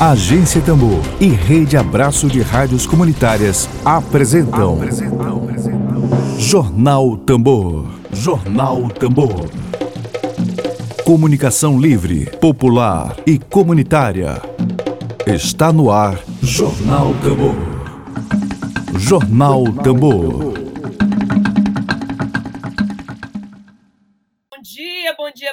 [0.00, 7.84] Agência Tambor e Rede Abraço de Rádios Comunitárias apresentam, apresentam, Jornal Tambor.
[8.12, 9.50] Jornal Tambor.
[11.04, 14.40] Comunicação livre, popular e comunitária.
[15.26, 17.56] Está no ar Jornal Tambor.
[19.00, 20.58] Jornal Tambor.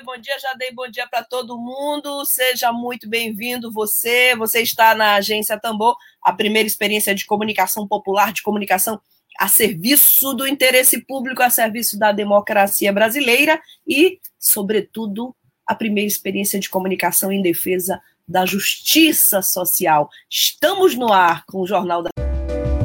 [0.06, 1.05] bom dia, já dei bom dia
[1.36, 2.24] todo mundo.
[2.24, 4.34] Seja muito bem-vindo você.
[4.38, 9.02] Você está na Agência Tambor, a primeira experiência de comunicação popular, de comunicação
[9.38, 15.36] a serviço do interesse público, a serviço da democracia brasileira e, sobretudo,
[15.68, 20.10] a primeira experiência de comunicação em defesa da justiça social.
[20.30, 22.12] Estamos no ar com o Jornal da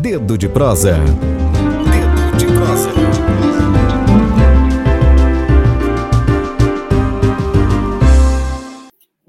[0.00, 0.98] Dedo de prosa.
[0.98, 3.39] Dedo de prosa.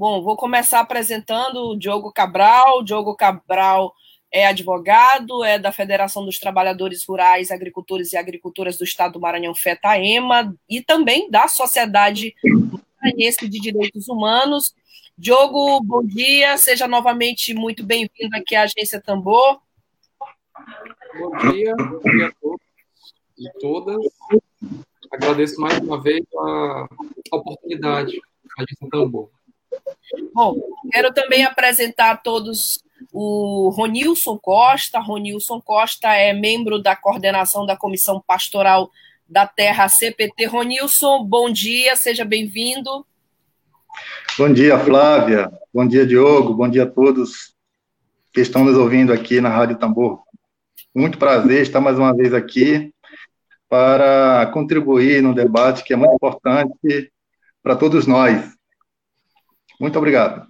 [0.01, 2.79] Bom, vou começar apresentando o Diogo Cabral.
[2.79, 3.93] O Diogo Cabral
[4.31, 9.53] é advogado, é da Federação dos Trabalhadores Rurais, Agricultores e Agricultoras do Estado do Maranhão,
[9.53, 12.33] FETAEMA, e também da Sociedade
[12.99, 14.73] Maranhense de Direitos Humanos.
[15.15, 19.61] Diogo, bom dia, seja novamente muito bem-vindo aqui à Agência Tambor.
[21.19, 22.59] Bom dia, bom dia a todos
[23.37, 24.03] e todas.
[25.11, 26.87] Agradeço mais uma vez a
[27.31, 28.19] oportunidade,
[28.57, 29.29] Agência Tambor.
[30.33, 30.55] Bom,
[30.91, 34.99] quero também apresentar a todos o Ronilson Costa.
[34.99, 38.89] Ronilson Costa é membro da coordenação da Comissão Pastoral
[39.27, 40.45] da Terra CPT.
[40.45, 43.05] Ronilson, bom dia, seja bem-vindo.
[44.37, 45.51] Bom dia, Flávia.
[45.73, 46.53] Bom dia, Diogo.
[46.53, 47.53] Bom dia a todos
[48.33, 50.21] que estão nos ouvindo aqui na Rádio Tambor.
[50.95, 52.93] Muito prazer estar mais uma vez aqui
[53.69, 57.11] para contribuir no debate que é muito importante
[57.63, 58.53] para todos nós.
[59.81, 60.47] Muito obrigado.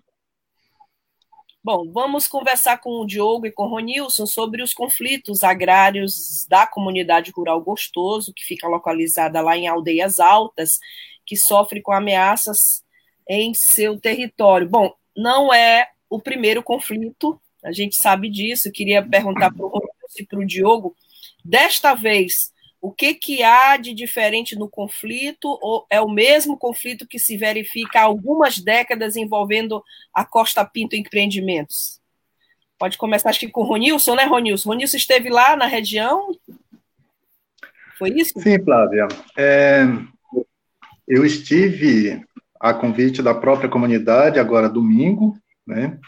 [1.64, 6.68] Bom, vamos conversar com o Diogo e com o Ronilson sobre os conflitos agrários da
[6.68, 10.80] comunidade rural Gostoso, que fica localizada lá em Aldeias Altas,
[11.26, 12.84] que sofre com ameaças
[13.30, 14.68] em seu território.
[14.68, 18.68] Bom, não é o primeiro conflito, a gente sabe disso.
[18.68, 20.94] Eu queria perguntar para o Ronilson e para o Diogo,
[21.46, 25.58] desta vez, o que, que há de diferente no conflito?
[25.62, 30.96] Ou é o mesmo conflito que se verifica há algumas décadas envolvendo a Costa Pinto
[30.96, 32.02] Empreendimentos?
[32.80, 34.70] Pode começar, acho que com o Ronilson, né, Ronilson?
[34.70, 36.36] Ronilson esteve lá na região?
[38.00, 38.40] Foi isso?
[38.40, 39.08] Sim, Flávia.
[39.38, 39.84] É,
[41.08, 42.26] eu estive
[42.60, 45.38] a convite da própria comunidade, agora domingo,
[45.68, 46.00] né?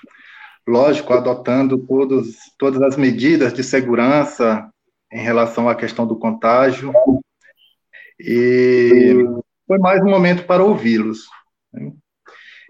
[0.67, 4.72] Lógico, adotando todos, todas as medidas de segurança
[5.13, 6.91] em relação à questão do contágio.
[8.19, 9.13] E
[9.67, 11.27] foi mais um momento para ouvi-los.
[11.71, 11.93] Né?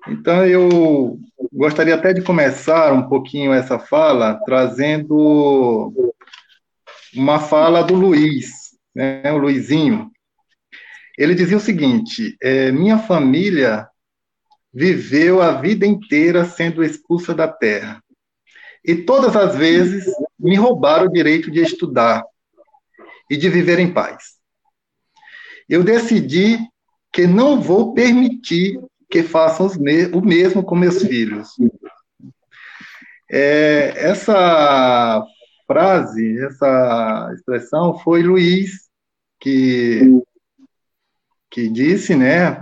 [0.10, 1.18] Então, eu
[1.52, 5.94] gostaria até de começar um pouquinho essa fala trazendo
[7.16, 8.52] uma fala do Luiz,
[8.94, 10.12] né, o Luizinho.
[11.18, 13.88] Ele dizia o seguinte: é, minha família
[14.74, 18.04] viveu a vida inteira sendo expulsa da terra.
[18.84, 20.06] E todas as vezes
[20.38, 22.24] me roubaram o direito de estudar,
[23.30, 24.34] e de viver em paz.
[25.68, 26.58] Eu decidi
[27.12, 28.80] que não vou permitir
[29.10, 31.50] que façam o mesmo com meus filhos.
[33.32, 35.24] É, essa
[35.68, 38.90] frase, essa expressão foi Luiz
[39.40, 40.02] que,
[41.50, 42.62] que disse, né,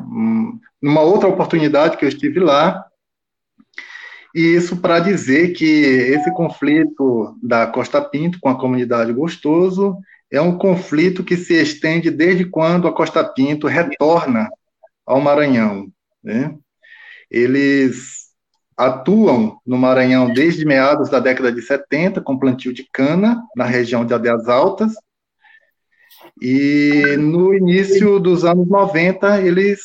[0.81, 2.85] numa outra oportunidade que eu estive lá,
[4.33, 9.97] e isso para dizer que esse conflito da Costa Pinto com a comunidade Gostoso
[10.31, 14.49] é um conflito que se estende desde quando a Costa Pinto retorna
[15.05, 15.91] ao Maranhão.
[16.23, 16.55] Né?
[17.29, 18.21] Eles
[18.77, 24.05] atuam no Maranhão desde meados da década de 70, com plantio de cana na região
[24.05, 24.93] de Aldeias Altas,
[26.41, 29.81] e no início dos anos 90 eles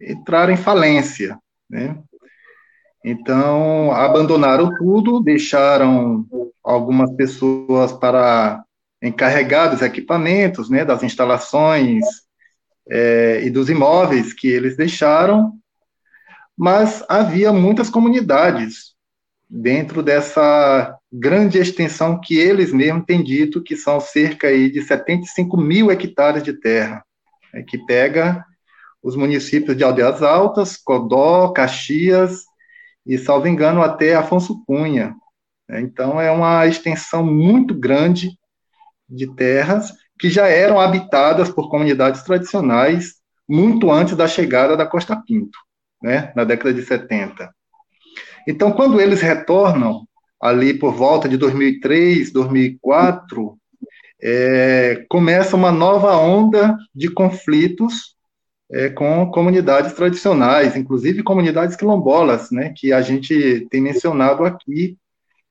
[0.00, 1.38] entraram em falência.
[1.68, 1.98] Né?
[3.04, 6.26] Então, abandonaram tudo, deixaram
[6.62, 8.62] algumas pessoas para
[9.02, 12.04] encarregar dos equipamentos, né, das instalações
[12.88, 15.52] é, e dos imóveis que eles deixaram,
[16.56, 18.92] mas havia muitas comunidades
[19.50, 25.56] dentro dessa grande extensão que eles mesmos têm dito que são cerca aí de 75
[25.56, 27.04] mil hectares de terra,
[27.52, 28.44] né, que pega
[29.02, 32.44] os municípios de Aldeias Altas, Codó, Caxias
[33.04, 35.16] e, salvo engano, até Afonso Cunha.
[35.68, 38.38] Então, é uma extensão muito grande
[39.12, 43.14] de terras que já eram habitadas por comunidades tradicionais
[43.48, 45.58] muito antes da chegada da Costa Pinto,
[46.02, 47.52] né, na década de 70.
[48.48, 50.06] Então, quando eles retornam,
[50.40, 53.58] ali por volta de 2003, 2004,
[54.20, 58.16] é, começa uma nova onda de conflitos
[58.72, 64.96] é, com comunidades tradicionais, inclusive comunidades quilombolas, né, que a gente tem mencionado aqui,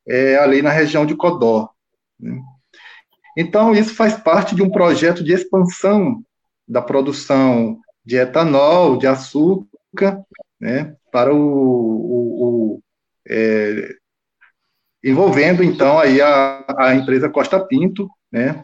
[0.08, 1.70] é, ali na região de Codó.
[2.20, 2.42] Né.
[3.38, 6.24] Então, isso faz parte de um projeto de expansão
[6.68, 10.22] da produção de etanol, de açúcar,
[10.60, 12.84] né, para o, o, o
[13.28, 13.96] é,
[15.04, 18.64] envolvendo então aí a, a empresa Costa Pinto, né,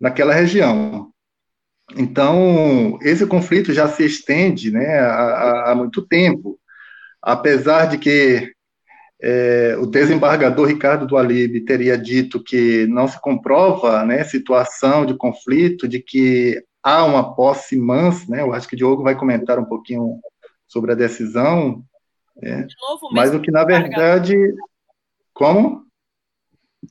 [0.00, 1.10] naquela região.
[1.96, 6.58] Então, esse conflito já se estende né, há, há muito tempo,
[7.20, 8.52] apesar de que
[9.22, 15.86] é, o desembargador Ricardo Dualib teria dito que não se comprova né, situação de conflito,
[15.86, 19.64] de que há uma posse mansa, né, eu acho que o Diogo vai comentar um
[19.64, 20.18] pouquinho
[20.66, 21.84] sobre a decisão,
[22.36, 24.34] né, novo, mas o que, na verdade,
[25.34, 25.84] como?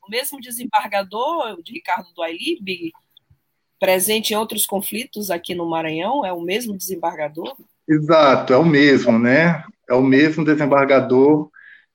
[0.05, 2.91] O mesmo desembargador de Ricardo Dualib
[3.79, 6.23] presente em outros conflitos aqui no Maranhão?
[6.23, 7.55] É o mesmo desembargador?
[7.87, 9.63] Exato, é o mesmo, né?
[9.89, 11.49] É o mesmo desembargador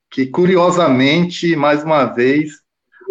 [0.09, 2.65] que, curiosamente, mais uma vez,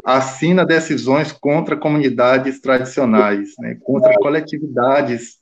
[0.04, 3.76] assina decisões contra comunidades tradicionais, né?
[3.82, 5.38] contra coletividades.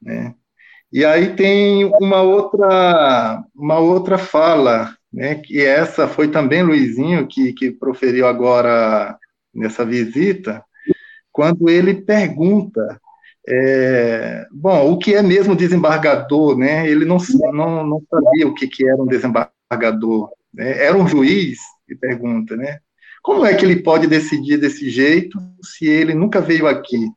[0.00, 0.34] Né?
[0.92, 5.36] E aí tem uma outra, uma outra fala, né?
[5.36, 9.18] que essa foi também Luizinho que, que proferiu agora
[9.54, 10.64] nessa visita,
[11.32, 13.00] quando ele pergunta,
[13.48, 16.88] é, bom, o que é mesmo desembargador, né?
[16.88, 17.18] Ele não,
[17.52, 20.84] não, não sabia o que, que era um desembargador, né?
[20.84, 21.58] Era um juiz,
[21.88, 22.78] e pergunta, né?
[23.22, 27.08] Como é que ele pode decidir desse jeito se ele nunca veio aqui?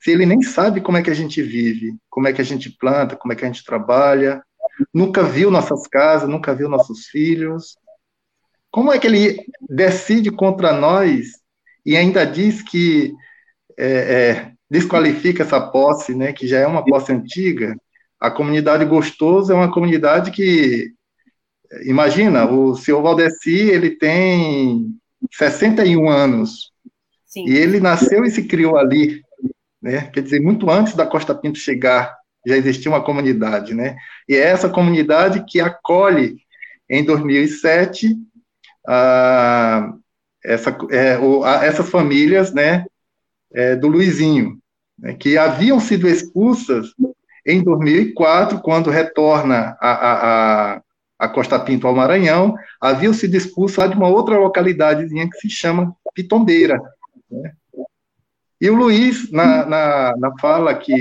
[0.00, 2.70] Se ele nem sabe como é que a gente vive, como é que a gente
[2.70, 4.42] planta, como é que a gente trabalha,
[4.92, 7.76] nunca viu nossas casas, nunca viu nossos filhos.
[8.70, 11.28] Como é que ele decide contra nós
[11.84, 13.12] e ainda diz que
[13.78, 17.76] é, é, desqualifica essa posse, né, que já é uma posse antiga.
[18.20, 20.92] A comunidade Gostoso é uma comunidade que,
[21.84, 24.94] imagina, o senhor Valdeci, ele tem
[25.30, 26.72] 61 anos,
[27.26, 27.46] Sim.
[27.46, 29.22] e ele nasceu e se criou ali,
[29.80, 32.14] né, quer dizer, muito antes da Costa Pinto chegar,
[32.46, 33.96] já existia uma comunidade, né,
[34.28, 36.36] e é essa comunidade que acolhe,
[36.88, 38.16] em 2007,
[38.86, 39.94] a,
[40.44, 42.84] essa, é, o, a, essas famílias, né,
[43.54, 44.58] é, do Luizinho,
[44.98, 46.88] né, que haviam sido expulsas
[47.46, 50.82] em 2004, quando retorna a, a, a,
[51.22, 55.94] a Costa Pinto ao Maranhão, haviam sido expulsas de uma outra localidadezinha que se chama
[56.12, 56.82] Pitombeira.
[57.30, 57.52] Né?
[58.60, 60.92] E o Luiz, na, na, na, fala que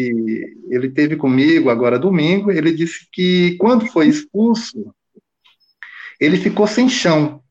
[0.70, 4.94] ele teve comigo agora domingo, ele disse que quando foi expulso,
[6.20, 7.42] ele ficou sem chão.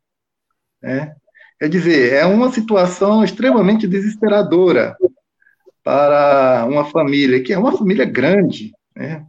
[0.81, 1.13] Né?
[1.59, 4.97] Quer dizer, é uma situação extremamente desesperadora
[5.83, 9.27] para uma família, que é uma família grande, né?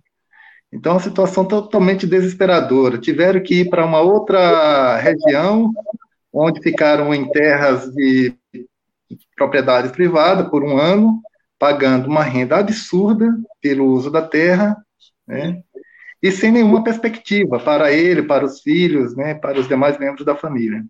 [0.72, 2.98] Então, é uma situação totalmente desesperadora.
[2.98, 5.72] Tiveram que ir para uma outra região,
[6.32, 8.34] onde ficaram em terras de
[9.36, 11.22] propriedade privada por um ano,
[11.60, 14.76] pagando uma renda absurda pelo uso da terra,
[15.28, 15.62] né?
[16.24, 19.34] E sem nenhuma perspectiva para ele, para os filhos, né?
[19.34, 20.84] Para os demais membros da família.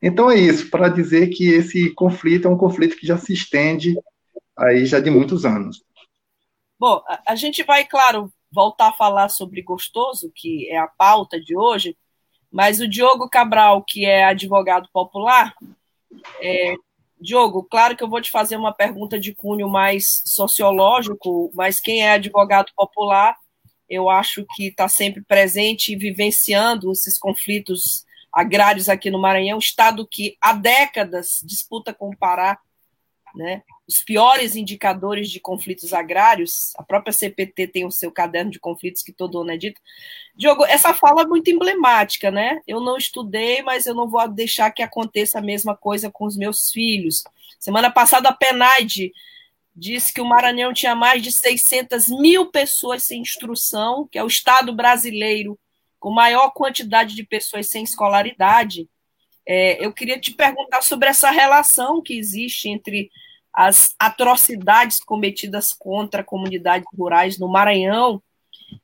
[0.00, 3.96] Então é isso, para dizer que esse conflito é um conflito que já se estende
[4.56, 5.82] aí já de muitos anos.
[6.78, 11.56] Bom, a, gente vai, claro, voltar a falar sobre gostoso, que é a pauta de
[11.56, 11.96] hoje,
[12.50, 15.54] mas o Diogo Cabral, que é advogado popular,
[16.40, 16.74] é,
[17.20, 22.02] Diogo, claro que eu vou te fazer uma pergunta de cunho mais sociológico, mas quem
[22.02, 23.36] é advogado popular,
[23.88, 30.06] eu acho que está sempre presente e vivenciando esses conflitos agrários aqui no Maranhão, estado
[30.06, 32.58] que há décadas disputa com o Pará,
[33.34, 33.62] né?
[33.88, 39.02] Os piores indicadores de conflitos agrários, a própria CPT tem o seu caderno de conflitos
[39.02, 39.80] que todo ano é dito.
[40.36, 42.60] Diogo, essa fala é muito emblemática, né?
[42.66, 46.36] Eu não estudei, mas eu não vou deixar que aconteça a mesma coisa com os
[46.36, 47.24] meus filhos.
[47.58, 49.10] Semana passada, a PENAID
[49.74, 54.26] disse que o Maranhão tinha mais de 600 mil pessoas sem instrução, que é o
[54.26, 55.58] Estado brasileiro
[55.98, 58.88] com maior quantidade de pessoas sem escolaridade.
[59.46, 63.10] É, eu queria te perguntar sobre essa relação que existe entre
[63.58, 68.22] as atrocidades cometidas contra comunidades rurais no Maranhão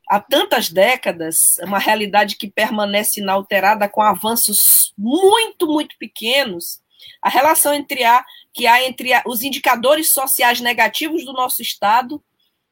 [0.08, 6.82] há tantas décadas, é uma realidade que permanece inalterada com avanços muito, muito pequenos.
[7.22, 12.20] A relação entre a, que há entre a, os indicadores sociais negativos do nosso Estado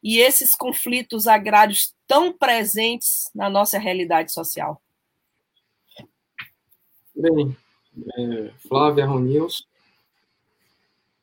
[0.03, 4.83] e esses conflitos agrários tão presentes na nossa realidade social?
[7.15, 7.57] Bem,
[8.19, 9.71] é, Flávia Ronils,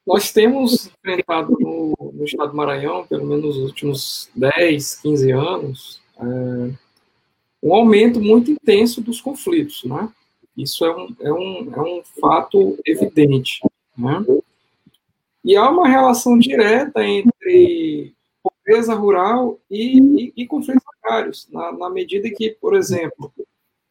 [0.10, 6.02] nós temos enfrentado no, no, estado do Maranhão, pelo menos nos últimos 10, 15 anos,
[6.18, 6.24] é,
[7.62, 10.12] um aumento muito intenso dos conflitos, né?
[10.58, 13.62] Isso é um, é um, é um fato evidente,
[13.96, 14.26] né?
[15.46, 21.88] E há uma relação direta entre pobreza rural e, e, e conflitos agrários, na, na,
[21.88, 23.32] medida que, por exemplo,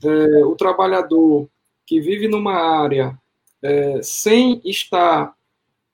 [0.03, 1.49] é, o trabalhador
[1.87, 3.17] que vive numa área
[3.63, 5.38] é, sem estar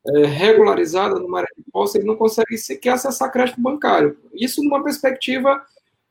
[0.06, 4.18] é, regularizada no área de posse, ele não consegue sequer acessar crédito bancário.
[4.34, 5.64] Isso numa perspectiva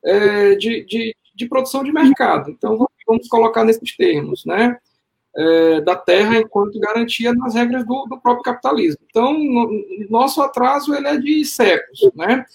[0.04, 2.50] é, de, de, de, produção de mercado.
[2.50, 4.78] Então, vamos colocar nesses termos, né?
[5.36, 9.00] É, da terra enquanto garantia nas regras do, do próprio capitalismo.
[9.10, 12.46] Então, no, nosso atraso ele é de séculos, né?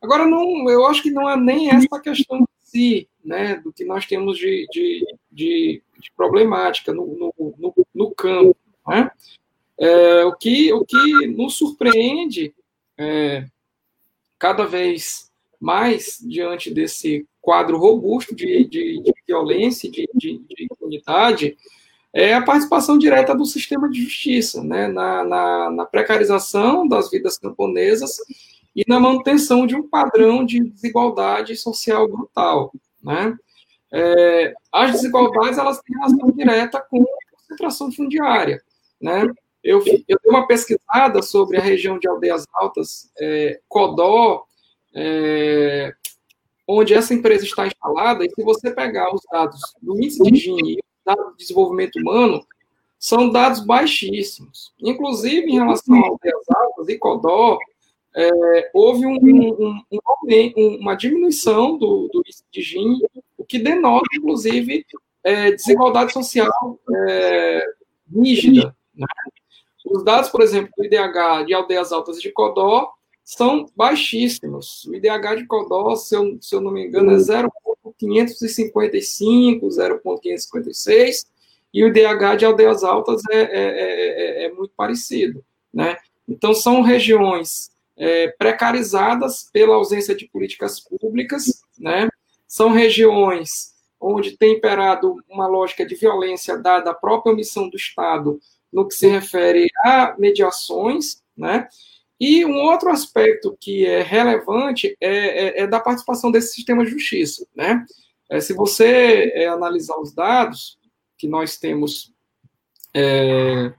[0.00, 3.84] Agora, não, eu acho que não é nem essa questão em si, né, do que
[3.84, 8.56] nós temos de, de, de, de problemática no, no, no, no campo,
[8.86, 9.10] né?
[9.80, 12.54] É, o, que, o que nos surpreende
[12.98, 13.46] é,
[14.38, 21.56] cada vez mais diante desse quadro robusto de, de, de violência, de, de, de impunidade,
[22.12, 27.38] é a participação direta do sistema de justiça, né, na, na, na, precarização das vidas
[27.38, 28.16] camponesas
[28.74, 32.72] e na manutenção de um padrão de desigualdade social brutal.
[33.02, 33.36] Né?
[33.92, 38.60] É, as desigualdades elas têm relação direta com a concentração fundiária.
[39.00, 39.26] Né?
[39.62, 44.44] Eu, eu dei uma pesquisada sobre a região de Aldeias Altas, é, Codó,
[44.94, 45.94] é,
[46.66, 50.72] onde essa empresa está instalada, e se você pegar os dados do índice de Gini
[50.72, 52.46] e os dados de desenvolvimento humano,
[52.98, 54.72] são dados baixíssimos.
[54.80, 57.58] Inclusive, em relação a Aldeias Altas e Codó,
[58.14, 63.00] é, houve um, um, um, uma diminuição do, do índice de Gini,
[63.36, 64.84] o que denota, inclusive,
[65.22, 67.64] é, desigualdade social é,
[68.12, 68.74] rígida.
[68.94, 69.06] Né?
[69.90, 72.92] Os dados, por exemplo, do IDH de Aldeias Altas de Codó
[73.24, 74.84] são baixíssimos.
[74.84, 81.26] O IDH de Codó, se eu, se eu não me engano, é 0,555, 0,556,
[81.74, 85.44] e o IDH de Aldeias Altas é, é, é, é muito parecido.
[85.74, 85.96] Né?
[86.28, 92.08] Então, são regiões é, precarizadas pela ausência de políticas públicas, né?
[92.46, 98.38] são regiões onde tem imperado uma lógica de violência dada a própria omissão do Estado
[98.72, 101.68] no que se refere a mediações, né?
[102.20, 106.90] E um outro aspecto que é relevante é, é, é da participação desse sistema de
[106.90, 107.84] justiça, né?
[108.30, 110.78] É, se você é, analisar os dados
[111.18, 112.12] que nós temos
[112.94, 113.72] é,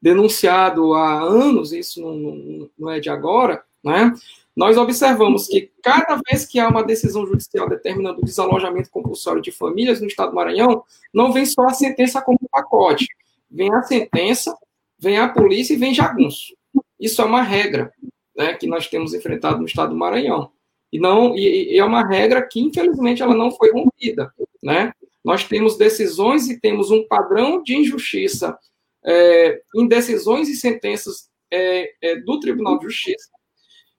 [0.00, 4.12] denunciado há anos, isso não, não, não, é de agora, né?
[4.54, 9.50] Nós observamos que cada vez que há uma decisão judicial determinando o desalojamento compulsório de
[9.50, 13.06] famílias no Estado do Maranhão, não vem só a sentença como um pacote,
[13.50, 14.56] vem a sentença,
[14.98, 16.54] vem a polícia e vem jagunço.
[16.98, 17.92] Isso é uma regra
[18.36, 20.50] né, que nós temos enfrentado no estado do Maranhão.
[20.92, 24.32] E, não, e, e é uma regra que, infelizmente, ela não foi rompida.
[24.62, 24.92] Né?
[25.24, 28.58] Nós temos decisões e temos um padrão de injustiça
[29.04, 33.36] é, em decisões e sentenças é, é, do Tribunal de Justiça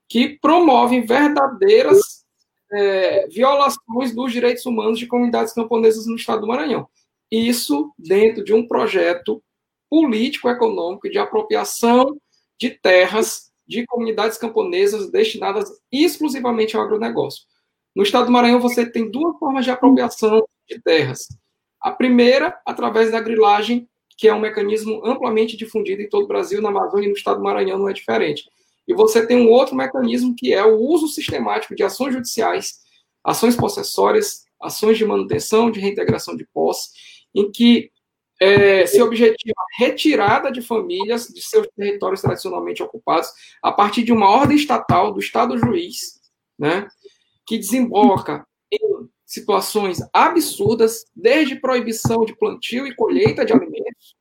[0.07, 2.25] que promovem verdadeiras
[2.71, 6.87] é, violações dos direitos humanos de comunidades camponesas no estado do Maranhão.
[7.31, 9.43] Isso dentro de um projeto
[9.89, 12.19] político-econômico de apropriação
[12.59, 17.43] de terras de comunidades camponesas destinadas exclusivamente ao agronegócio.
[17.93, 21.27] No estado do Maranhão, você tem duas formas de apropriação de terras.
[21.81, 26.61] A primeira, através da grilagem, que é um mecanismo amplamente difundido em todo o Brasil,
[26.61, 28.49] na Amazônia e no estado do Maranhão não é diferente.
[28.87, 32.79] E você tem um outro mecanismo, que é o uso sistemático de ações judiciais,
[33.23, 36.89] ações possessórias, ações de manutenção, de reintegração de posse,
[37.37, 37.91] em que
[38.41, 43.29] é, se objetiva a retirada de famílias de seus territórios tradicionalmente ocupados
[43.61, 46.19] a partir de uma ordem estatal do Estado juiz,
[46.57, 46.87] né,
[47.45, 48.79] que desemboca em
[49.23, 54.15] situações absurdas, desde proibição de plantio e colheita de alimentos,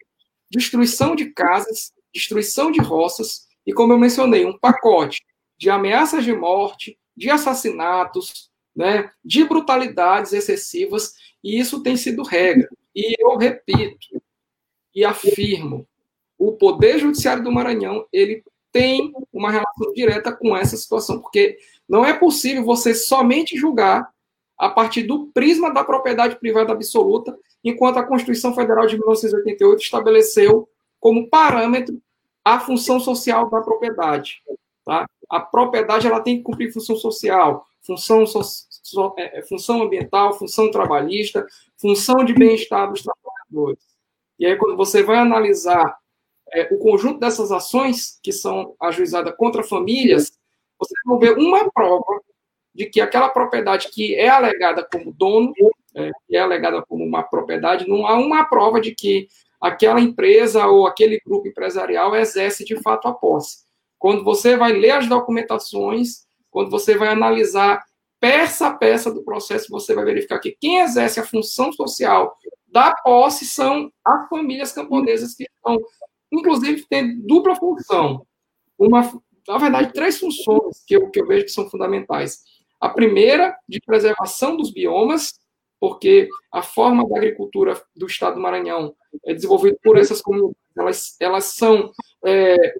[0.51, 5.23] destruição de casas, destruição de roças e, como eu mencionei, um pacote
[5.59, 12.69] de ameaças de morte, de assassinatos, né, de brutalidades excessivas, e isso tem sido regra.
[12.97, 14.23] E eu repito
[14.95, 15.87] e afirmo,
[16.39, 22.05] o Poder Judiciário do Maranhão, ele tem uma relação direta com essa situação, porque não
[22.05, 24.09] é possível você somente julgar
[24.59, 30.67] a partir do prisma da propriedade privada absoluta, enquanto a Constituição Federal de 1988 estabeleceu
[30.99, 32.01] como parâmetro
[32.43, 34.43] a função social da propriedade.
[34.85, 35.07] Tá?
[35.29, 38.66] A propriedade ela tem que cumprir função social, função, so, so, é
[39.49, 43.85] função ambiental, função trabalhista, função de bem-estar dos trabalhadores.
[44.39, 45.97] E aí, quando você vai analisar
[46.53, 50.33] é, o conjunto dessas ações que são ajuizadas contra famílias,
[50.79, 52.21] você vai ver uma prova
[52.75, 55.53] de que aquela propriedade que é alegada como dono,
[55.95, 59.29] é, que é alegada como uma propriedade, não há uma prova de que
[59.61, 63.65] aquela empresa ou aquele grupo empresarial exerce de fato a posse.
[63.99, 67.83] Quando você vai ler as documentações, quando você vai analisar
[68.27, 72.93] peça a peça do processo, você vai verificar que quem exerce a função social da
[72.93, 75.79] posse são as famílias camponesas que estão,
[76.33, 78.27] inclusive, têm dupla função.
[78.77, 79.03] Uma,
[79.47, 82.43] na verdade, três funções que eu, que eu vejo que são fundamentais.
[82.81, 85.39] A primeira, de preservação dos biomas,
[85.79, 88.93] porque a forma da agricultura do estado do Maranhão
[89.25, 91.93] é desenvolvida por essas comunidades, elas, elas são
[92.25, 92.75] é,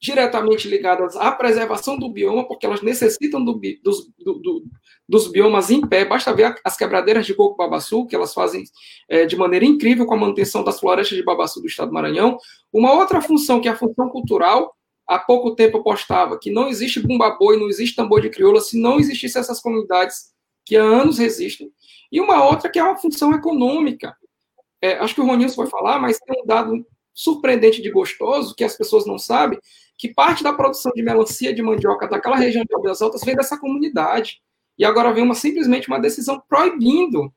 [0.00, 4.64] diretamente ligadas à preservação do bioma, porque elas necessitam do, dos, do, do,
[5.06, 6.06] dos biomas em pé.
[6.06, 8.64] Basta ver as quebradeiras de coco babaçu, que elas fazem
[9.08, 12.38] é, de maneira incrível com a manutenção das florestas de babaçu do estado do Maranhão.
[12.72, 14.74] Uma outra função, que é a função cultural,
[15.06, 18.80] há pouco tempo eu postava que não existe bumba-boi, não existe tambor de crioula, se
[18.80, 20.30] não existissem essas comunidades
[20.64, 21.70] que há anos resistem.
[22.10, 24.16] E uma outra que é uma função econômica.
[24.80, 28.64] É, acho que o Ronilson vai falar, mas tem um dado surpreendente de gostoso, que
[28.64, 29.58] as pessoas não sabem,
[30.00, 33.58] que parte da produção de melancia de mandioca daquela região de Aldeas Altas vem dessa
[33.58, 34.40] comunidade.
[34.78, 37.30] E agora vem uma, simplesmente uma decisão proibindo,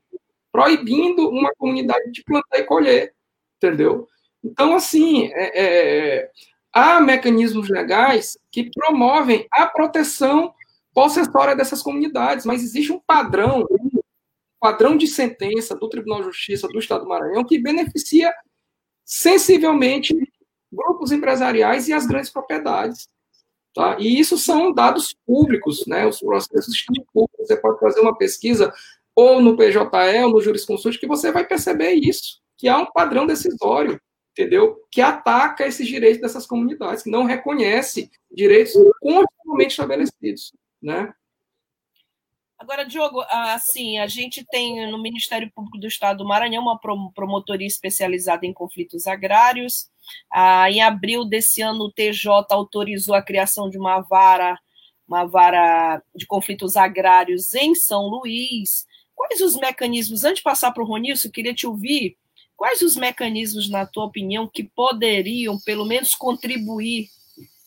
[0.50, 3.14] proibindo uma comunidade de plantar e colher,
[3.58, 4.08] entendeu?
[4.42, 6.30] Então, assim, é, é,
[6.72, 10.54] há mecanismos legais que promovem a proteção
[10.94, 14.00] possessória dessas comunidades, mas existe um padrão, um
[14.58, 18.32] padrão de sentença do Tribunal de Justiça do Estado do Maranhão que beneficia
[19.04, 20.14] sensivelmente
[20.74, 23.08] grupos empresariais e as grandes propriedades.
[23.74, 23.96] Tá?
[23.98, 26.06] E isso são dados públicos, né?
[26.06, 27.46] os processos estão públicos.
[27.46, 28.72] Você pode fazer uma pesquisa
[29.16, 29.78] ou no PJE
[30.24, 34.00] ou no jurisconsulte que você vai perceber isso, que há um padrão decisório,
[34.32, 34.76] entendeu?
[34.90, 41.12] Que ataca esses direitos dessas comunidades, que não reconhece direitos constitucionalmente estabelecidos, né?
[42.58, 46.78] Agora, Diogo, assim, a gente tem no Ministério Público do Estado do Maranhão uma
[47.12, 49.90] promotoria especializada em conflitos agrários.
[50.32, 54.58] Ah, em abril desse ano, o TJ autorizou a criação de uma vara,
[55.06, 58.86] uma vara de conflitos agrários em São Luís.
[59.14, 62.16] Quais os mecanismos, antes de passar para o Ronilson, eu queria te ouvir,
[62.56, 67.08] quais os mecanismos, na tua opinião, que poderiam, pelo menos, contribuir?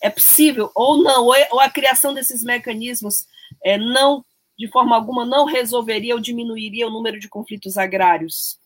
[0.02, 1.26] É possível ou não?
[1.26, 3.26] Ou a criação desses mecanismos
[3.64, 4.24] é, não
[4.58, 8.60] de forma alguma, não resolveria ou diminuiria o número de conflitos agrários?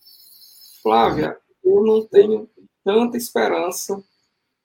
[0.82, 2.50] Flávia, eu não tenho
[2.84, 4.02] tanta esperança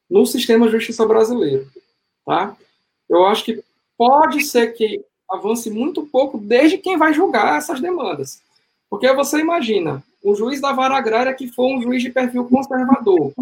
[0.09, 1.67] no sistema de justiça brasileiro,
[2.25, 2.57] tá?
[3.09, 3.63] Eu acho que
[3.97, 8.41] pode ser que avance muito pouco desde quem vai julgar essas demandas.
[8.89, 13.33] Porque você imagina, um juiz da vara agrária que for um juiz de perfil conservador,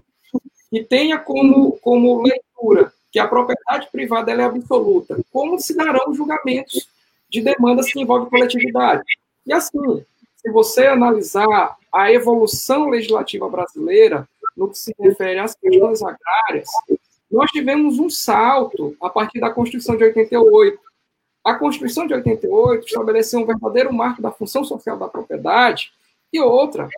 [0.71, 6.89] que tenha como, como leitura que a propriedade privada é absoluta, como se darão julgamentos
[7.31, 9.05] de demandas que envolvem coletividade.
[9.47, 10.05] E assim,
[10.37, 16.69] se você analisar a evolução legislativa brasileira no que se refere às questões agrárias,
[17.31, 20.79] nós tivemos um salto a partir da Constituição de 88.
[21.45, 25.93] A Constituição de 88 estabeleceu um verdadeiro marco da função social da propriedade
[26.33, 26.89] e outra,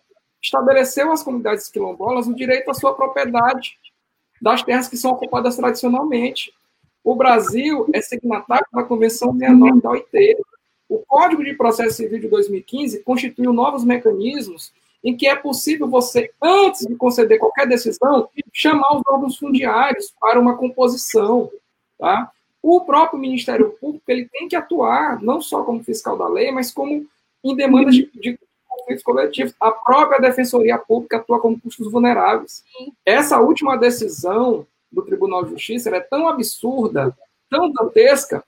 [0.42, 3.78] estabeleceu às comunidades quilombolas o direito à sua propriedade
[4.40, 6.52] das terras que são ocupadas tradicionalmente.
[7.02, 10.36] O Brasil é signatário da Convenção 69 da OIT.
[10.88, 14.72] O Código de Processo Civil de 2015 constituiu novos mecanismos
[15.06, 20.40] em que é possível você, antes de conceder qualquer decisão, chamar os órgãos fundiários para
[20.40, 21.48] uma composição.
[21.96, 22.28] Tá?
[22.60, 26.72] O próprio Ministério Público ele tem que atuar não só como fiscal da lei, mas
[26.72, 27.06] como
[27.44, 28.36] em demandas de, de
[28.68, 29.54] conflitos coletivos.
[29.60, 32.64] A própria Defensoria Pública atua como custos vulneráveis.
[33.04, 37.16] Essa última decisão do Tribunal de Justiça é tão absurda,
[37.48, 38.42] tão dantesca,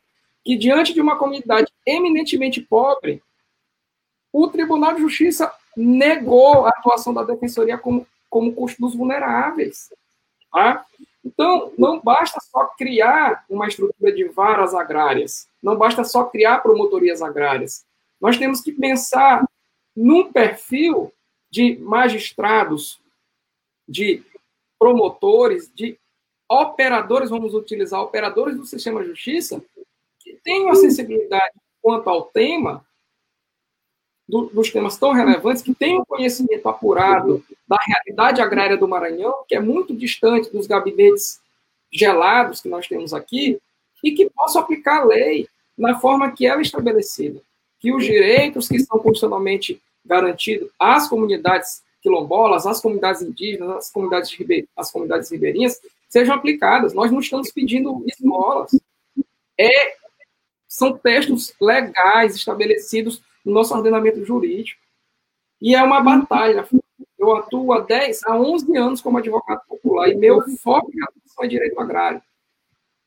[0.44, 3.22] que diante de uma comunidade eminentemente pobre,
[4.32, 9.92] o Tribunal de Justiça negou a atuação da Defensoria como, como custo dos vulneráveis.
[10.50, 10.84] Tá?
[11.24, 17.22] Então, não basta só criar uma estrutura de varas agrárias, não basta só criar promotorias
[17.22, 17.84] agrárias.
[18.20, 19.44] Nós temos que pensar
[19.94, 21.12] num perfil
[21.50, 23.00] de magistrados,
[23.88, 24.22] de
[24.78, 25.98] promotores, de
[26.50, 29.62] operadores, vamos utilizar operadores do sistema de justiça,
[30.20, 32.84] que tenham a sensibilidade quanto ao tema,
[34.28, 39.54] do, dos temas tão relevantes, que tenham conhecimento apurado da realidade agrária do Maranhão, que
[39.54, 41.40] é muito distante dos gabinetes
[41.90, 43.58] gelados que nós temos aqui,
[44.04, 47.40] e que possam aplicar a lei na forma que ela é estabelecida.
[47.80, 54.36] Que os direitos que são constitucionalmente garantidos às comunidades quilombolas, as comunidades indígenas, as comunidades,
[54.76, 56.92] as comunidades ribeirinhas, sejam aplicadas.
[56.92, 58.70] Nós não estamos pedindo esmolas.
[59.58, 59.94] É,
[60.68, 64.80] são textos legais estabelecidos no nosso ordenamento jurídico.
[65.60, 66.68] E é uma batalha.
[67.18, 70.90] Eu atuo há 10, há 11 anos como advogado popular e meu foco
[71.40, 72.22] é direito agrário.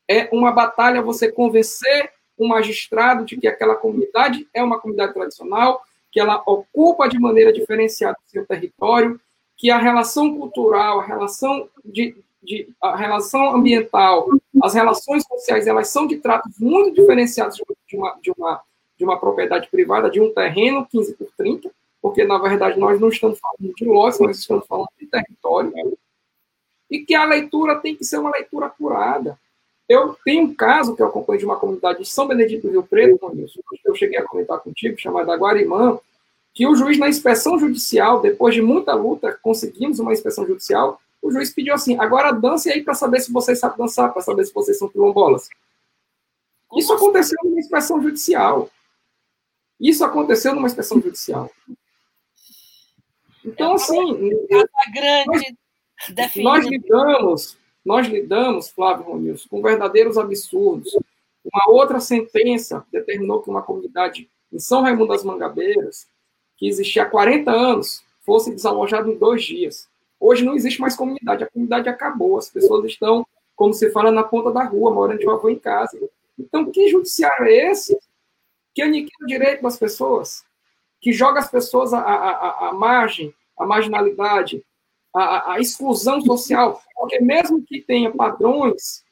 [0.07, 5.81] É uma batalha você convencer o magistrado de que aquela comunidade é uma comunidade tradicional,
[6.11, 9.19] que ela ocupa de maneira diferenciada o seu território,
[9.55, 14.27] que a relação cultural, a relação de, de, a relação ambiental,
[14.61, 18.61] as relações sociais, elas são de tratos muito diferenciados de uma, de uma,
[19.01, 23.09] de uma propriedade privada, de um terreno 15 por 30, porque, na verdade, nós não
[23.09, 25.97] estamos falando de lotes, nós estamos falando de território,
[26.87, 29.39] e que a leitura tem que ser uma leitura apurada.
[29.89, 32.83] Eu tenho um caso que eu acompanho de uma comunidade de São Benedito do Rio
[32.83, 33.19] Preto,
[33.83, 35.97] eu cheguei a comentar contigo, chamada Guarimã,
[36.53, 41.31] que o juiz, na inspeção judicial, depois de muita luta, conseguimos uma inspeção judicial, o
[41.31, 44.53] juiz pediu assim: agora dance aí para saber se vocês sabem dançar, para saber se
[44.53, 45.49] vocês são quilombolas.
[46.77, 48.69] Isso aconteceu numa inspeção judicial.
[49.81, 51.51] Isso aconteceu numa inspeção judicial.
[53.43, 54.29] Então, assim.
[54.93, 55.57] grande.
[56.15, 60.95] Nós, nós lidamos nós lidamos, Flávio Ronilson, com verdadeiros absurdos.
[61.43, 66.07] Uma outra sentença determinou que uma comunidade em São Raimundo das Mangabeiras,
[66.57, 69.89] que existia há 40 anos, fosse desalojada em dois dias.
[70.19, 74.23] Hoje não existe mais comunidade, a comunidade acabou, as pessoas estão, como se fala, na
[74.23, 75.97] ponta da rua, morando de avô em casa.
[76.37, 77.97] Então, que judiciário é esse
[78.73, 80.43] que aniquila o direito das pessoas,
[80.99, 84.63] que joga as pessoas à, à, à margem, à marginalidade,
[85.13, 89.03] a, a exclusão social, porque mesmo que tenha padrões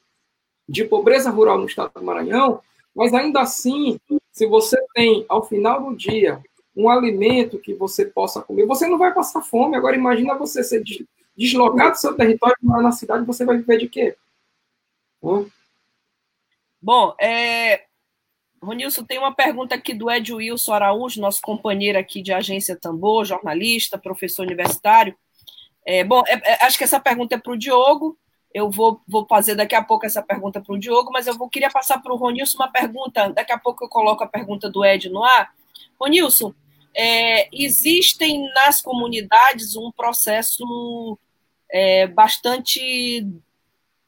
[0.68, 2.62] de pobreza rural no estado do Maranhão,
[2.94, 4.00] mas ainda assim,
[4.32, 6.42] se você tem, ao final do dia,
[6.74, 9.76] um alimento que você possa comer, você não vai passar fome.
[9.76, 10.82] Agora, imagina você ser
[11.36, 14.16] deslocado do seu território, morar na cidade, você vai viver de quê?
[15.22, 15.48] Hum?
[16.80, 17.84] Bom, é...
[18.62, 23.24] Ronilson, tem uma pergunta aqui do Ed Wilson Araújo, nosso companheiro aqui de agência Tambor,
[23.24, 25.16] jornalista, professor universitário.
[25.86, 28.18] É, bom, é, é, acho que essa pergunta é para o Diogo.
[28.52, 31.48] Eu vou, vou fazer daqui a pouco essa pergunta para o Diogo, mas eu vou,
[31.48, 33.30] queria passar para o Ronilson uma pergunta.
[33.30, 35.54] Daqui a pouco eu coloco a pergunta do Ed no ar.
[35.98, 36.52] Ronilson,
[36.94, 41.18] é, existem nas comunidades um processo
[41.70, 43.26] é, bastante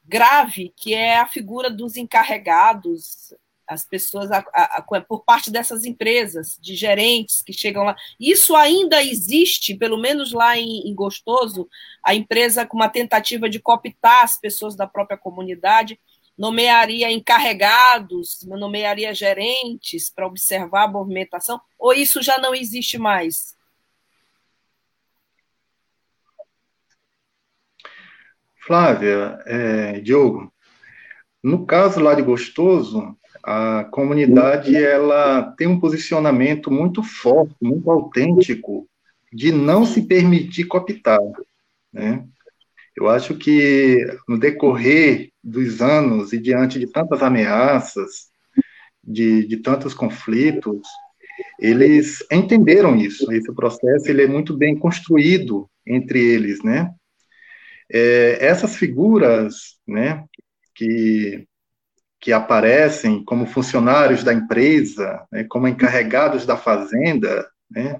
[0.05, 3.33] grave, que é a figura dos encarregados,
[3.73, 7.95] as pessoas a, a, a, por parte dessas empresas, de gerentes que chegam lá.
[8.19, 11.67] Isso ainda existe, pelo menos lá em, em, Gostoso,
[12.03, 15.99] a empresa com uma tentativa de cooptar as pessoas da própria comunidade,
[16.37, 23.55] nomearia encarregados, nomearia gerentes para observar a movimentação, ou isso já não existe mais?
[28.65, 30.51] Flávia, é, Diogo,
[31.43, 38.87] no caso lá de Gostoso, a comunidade ela tem um posicionamento muito forte, muito autêntico
[39.31, 41.19] de não se permitir cooptar,
[41.91, 42.25] né?
[42.95, 48.27] Eu acho que no decorrer dos anos e diante de tantas ameaças,
[49.03, 50.87] de, de tantos conflitos,
[51.59, 53.31] eles entenderam isso.
[53.31, 56.91] Esse processo ele é muito bem construído entre eles, né?
[57.91, 60.23] É, essas figuras, né,
[60.73, 61.45] que
[62.23, 67.99] que aparecem como funcionários da empresa, né, como encarregados da fazenda, né,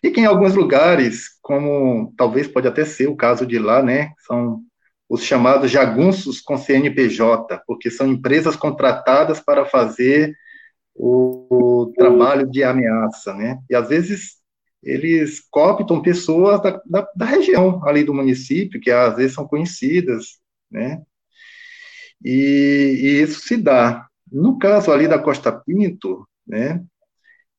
[0.00, 4.12] e que em alguns lugares, como talvez pode até ser o caso de lá, né,
[4.24, 4.60] são
[5.08, 10.32] os chamados jagunços com CNPJ, porque são empresas contratadas para fazer
[10.94, 14.36] o, trabalho de ameaça, né, e às vezes
[14.84, 20.38] eles cooptam pessoas da, da, da região ali do município, que às vezes são conhecidas,
[20.70, 21.02] né,
[22.24, 24.06] e, e isso se dá.
[24.32, 26.82] No caso ali da Costa Pinto, né,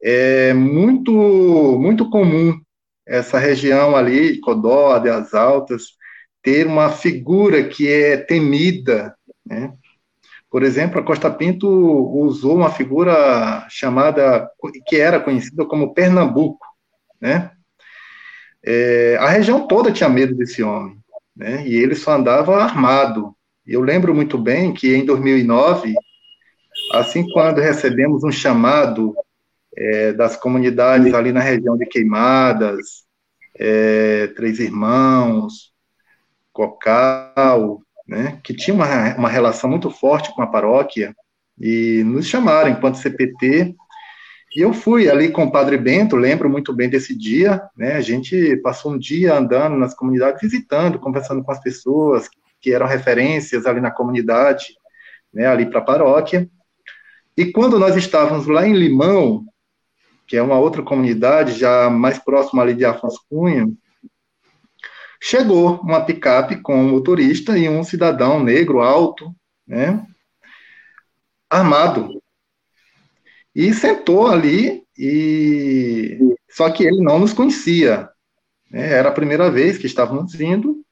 [0.01, 1.11] é muito,
[1.79, 2.59] muito comum
[3.05, 5.83] essa região ali, Codó, das Altas,
[6.41, 9.73] ter uma figura que é temida, né?
[10.49, 14.49] Por exemplo, a Costa Pinto usou uma figura chamada,
[14.87, 16.65] que era conhecida como Pernambuco,
[17.19, 17.51] né?
[18.63, 20.97] É, a região toda tinha medo desse homem,
[21.35, 21.67] né?
[21.67, 23.34] E ele só andava armado,
[23.67, 25.93] eu lembro muito bem que em 2009,
[26.93, 29.15] assim quando recebemos um chamado
[29.75, 33.05] é, das comunidades ali na região de Queimadas,
[33.57, 35.73] é, Três Irmãos,
[36.53, 41.15] Cocal, né, que tinha uma, uma relação muito forte com a paróquia,
[41.59, 43.75] e nos chamaram enquanto CPT,
[44.55, 47.93] E eu fui ali com o Padre Bento, lembro muito bem desse dia, né?
[47.93, 52.29] A gente passou um dia andando nas comunidades, visitando, conversando com as pessoas
[52.65, 54.75] que eram referências ali na comunidade,
[55.31, 55.45] né?
[55.45, 56.49] Ali para a paróquia.
[57.37, 59.45] E quando nós estávamos lá em Limão,
[60.25, 63.71] que é uma outra comunidade já mais próxima ali de Afonso Cunha,
[65.21, 69.31] chegou uma picape com um motorista e um cidadão negro alto,
[69.67, 70.03] né?
[71.47, 72.19] Armado,
[73.53, 76.17] e sentou ali, e
[76.49, 78.09] só que ele não nos conhecia.
[78.71, 78.91] Né?
[78.91, 80.83] Era a primeira vez que estávamos indo.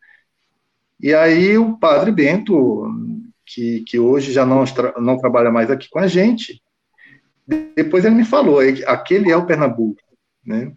[1.04, 2.90] E aí o padre Bento,
[3.46, 4.64] que, que hoje já não,
[5.02, 6.64] não trabalha mais aqui com a gente,
[7.76, 10.00] depois ele me falou, aquele é o Pernambuco,
[10.46, 10.72] né?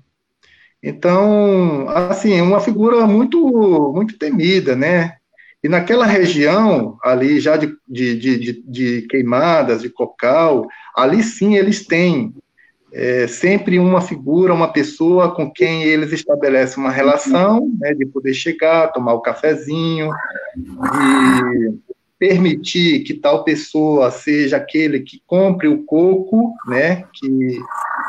[0.82, 5.14] Então, assim, uma figura muito, muito temida, né?
[5.62, 11.86] E naquela região, ali já de, de, de, de queimadas, de cocal, ali sim eles
[11.86, 12.34] têm
[12.98, 18.32] é, sempre uma figura, uma pessoa com quem eles estabelecem uma relação, né, de poder
[18.32, 20.10] chegar, tomar o cafezinho,
[20.56, 21.78] e
[22.18, 27.60] permitir que tal pessoa seja aquele que compre o coco, né, que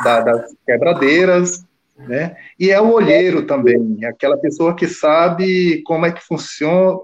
[0.06, 1.65] da, das quebradeiras,
[1.97, 6.97] né, e é o olheiro também, aquela pessoa que sabe como é que funciona,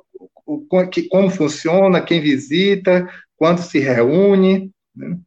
[1.12, 4.72] como funciona, quem visita, quando se reúne.
[4.96, 5.18] Né?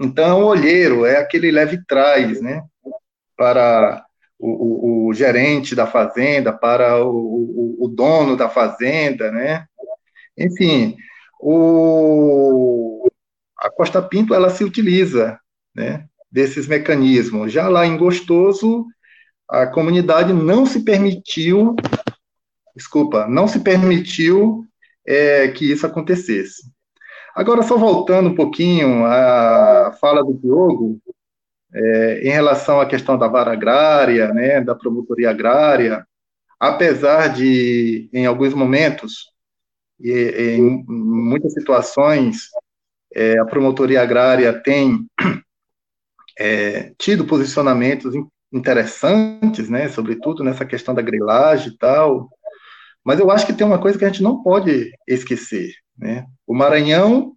[0.00, 2.62] Então, o olheiro é aquele leve trás, né?
[3.36, 4.04] Para
[4.38, 9.66] o, o, o gerente da fazenda, para o, o, dono da fazenda, né?
[10.36, 10.96] Enfim,
[11.40, 13.08] o,
[13.58, 15.38] a Costa Pinto, ela se utiliza,
[15.74, 16.06] né?
[16.30, 17.52] Desses mecanismos.
[17.52, 18.86] Já lá em Gostoso,
[19.48, 21.76] a comunidade não se permitiu
[22.74, 24.66] desculpa, não se permitiu
[25.06, 26.70] é, que isso acontecesse.
[27.34, 31.00] Agora, só voltando um pouquinho à fala do Diogo,
[31.74, 36.06] é, em relação à questão da vara agrária, né, da promotoria agrária,
[36.60, 39.32] apesar de, em alguns momentos,
[40.00, 42.50] e em muitas situações,
[43.12, 45.04] é, a promotoria agrária tem
[46.38, 48.14] é, tido posicionamentos
[48.52, 52.30] interessantes, né, sobretudo nessa questão da grilagem e tal,
[53.04, 55.74] mas eu acho que tem uma coisa que a gente não pode esquecer.
[55.96, 56.26] Né?
[56.46, 57.36] O Maranhão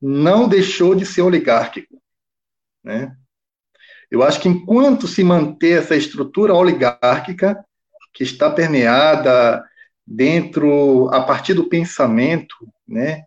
[0.00, 2.00] não deixou de ser oligárquico.
[2.82, 3.14] Né?
[4.10, 7.64] Eu acho que enquanto se manter essa estrutura oligárquica,
[8.12, 9.64] que está permeada
[10.06, 12.54] dentro, a partir do pensamento,
[12.86, 13.24] né,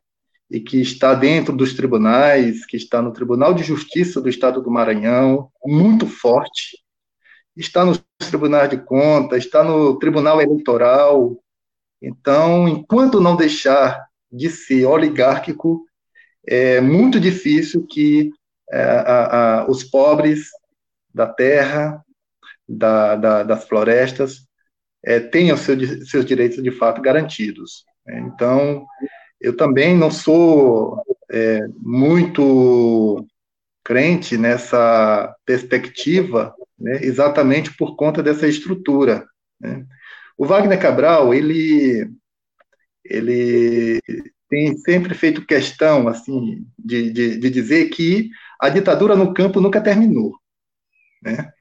[0.49, 4.71] e que está dentro dos tribunais, que está no Tribunal de Justiça do Estado do
[4.71, 6.77] Maranhão, muito forte,
[7.55, 11.35] está nos tribunais de contas, está no Tribunal Eleitoral,
[12.01, 15.85] então, enquanto não deixar de ser oligárquico,
[16.45, 18.31] é muito difícil que
[18.71, 20.49] é, a, a, os pobres
[21.13, 22.03] da terra,
[22.67, 24.47] da, da, das florestas,
[25.03, 27.85] é, tenham seu, seus direitos de fato garantidos.
[28.05, 28.19] Né?
[28.19, 28.85] Então,
[29.39, 33.25] eu também não sou é, muito
[33.83, 39.25] crente nessa perspectiva, né, exatamente por conta dessa estrutura.
[39.59, 39.85] Né?
[40.37, 42.09] O Wagner Cabral, ele,
[43.03, 44.01] ele
[44.49, 49.81] tem sempre feito questão assim de, de, de dizer que a ditadura no campo nunca
[49.81, 50.37] terminou.
[51.21, 51.51] Né?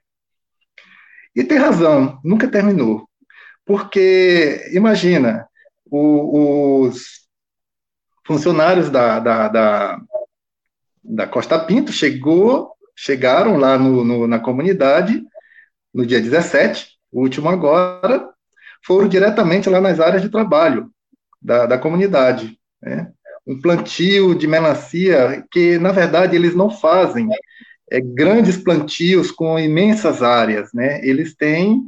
[1.35, 3.09] E tem razão, nunca terminou.
[3.65, 5.49] Porque, imagina,
[5.85, 7.27] o, os
[8.25, 10.01] funcionários da, da, da,
[11.03, 15.23] da, Costa Pinto chegou, chegaram lá no, no, na comunidade
[15.93, 18.33] no dia 17, o último agora,
[18.87, 20.89] foram diretamente lá nas áreas de trabalho
[21.43, 22.57] da, da comunidade.
[22.81, 23.11] Né?
[23.47, 27.29] Um plantio de melancia que, na verdade, eles não fazem
[27.91, 30.73] é, grandes plantios com imensas áreas.
[30.73, 31.01] Né?
[31.05, 31.83] Eles têm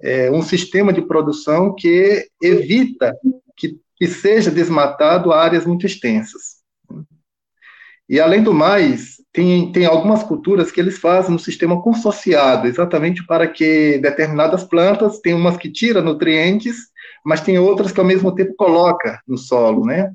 [0.00, 3.16] é, um sistema de produção que evita
[3.56, 6.63] que, que seja desmatado áreas muito extensas.
[8.08, 13.26] E, além do mais, tem, tem algumas culturas que eles fazem no sistema consorciado, exatamente
[13.26, 16.76] para que determinadas plantas, tem umas que tira nutrientes,
[17.24, 20.12] mas tem outras que ao mesmo tempo coloca no solo, né?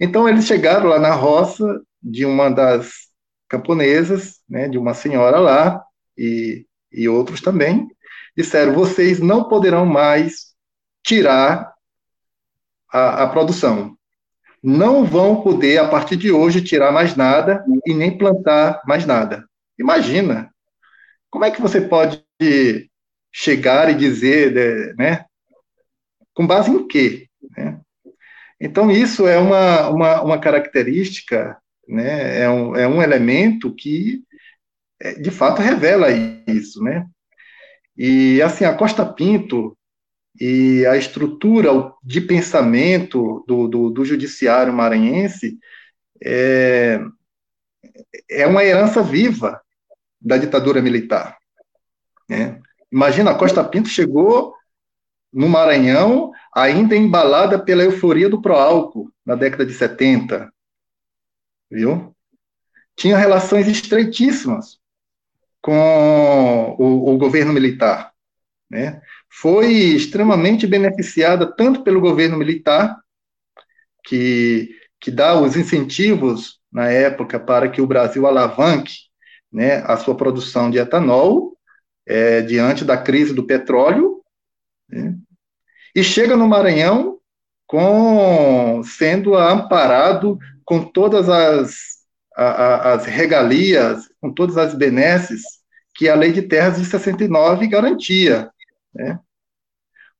[0.00, 2.92] Então eles chegaram lá na roça de uma das
[3.48, 5.82] camponesas, né, de uma senhora lá
[6.16, 7.88] e, e outros também,
[8.36, 10.54] disseram: vocês não poderão mais
[11.02, 11.72] tirar
[12.92, 13.93] a, a produção
[14.66, 19.46] não vão poder, a partir de hoje, tirar mais nada e nem plantar mais nada.
[19.78, 20.50] Imagina,
[21.28, 22.24] como é que você pode
[23.30, 25.26] chegar e dizer, né,
[26.32, 27.28] com base em quê?
[27.54, 27.78] Né?
[28.58, 34.22] Então, isso é uma, uma, uma característica, né, é, um, é um elemento que
[34.98, 36.08] é, de fato revela
[36.48, 37.06] isso, né?
[37.94, 39.76] E assim, a Costa Pinto
[40.40, 41.70] e a estrutura
[42.02, 45.58] de pensamento do, do, do judiciário maranhense
[46.22, 47.00] é,
[48.28, 49.60] é uma herança viva
[50.20, 51.38] da ditadura militar.
[52.28, 52.60] Né?
[52.90, 54.54] Imagina, Costa Pinto chegou
[55.32, 60.52] no Maranhão ainda embalada pela euforia do pró-álcool na década de 70,
[61.70, 62.14] viu?
[62.96, 64.78] Tinha relações estreitíssimas
[65.60, 68.12] com o, o governo militar,
[68.70, 69.02] né?
[69.40, 72.96] Foi extremamente beneficiada tanto pelo governo militar,
[74.04, 74.70] que,
[75.00, 78.94] que dá os incentivos na época para que o Brasil alavanque
[79.52, 81.56] né, a sua produção de etanol
[82.06, 84.20] é, diante da crise do petróleo,
[84.88, 85.16] né,
[85.94, 87.18] e chega no Maranhão
[87.66, 91.74] com sendo amparado com todas as,
[92.36, 95.42] a, a, as regalias, com todas as benesses
[95.94, 98.50] que a Lei de Terras de 69 garantia.
[98.94, 99.18] Né?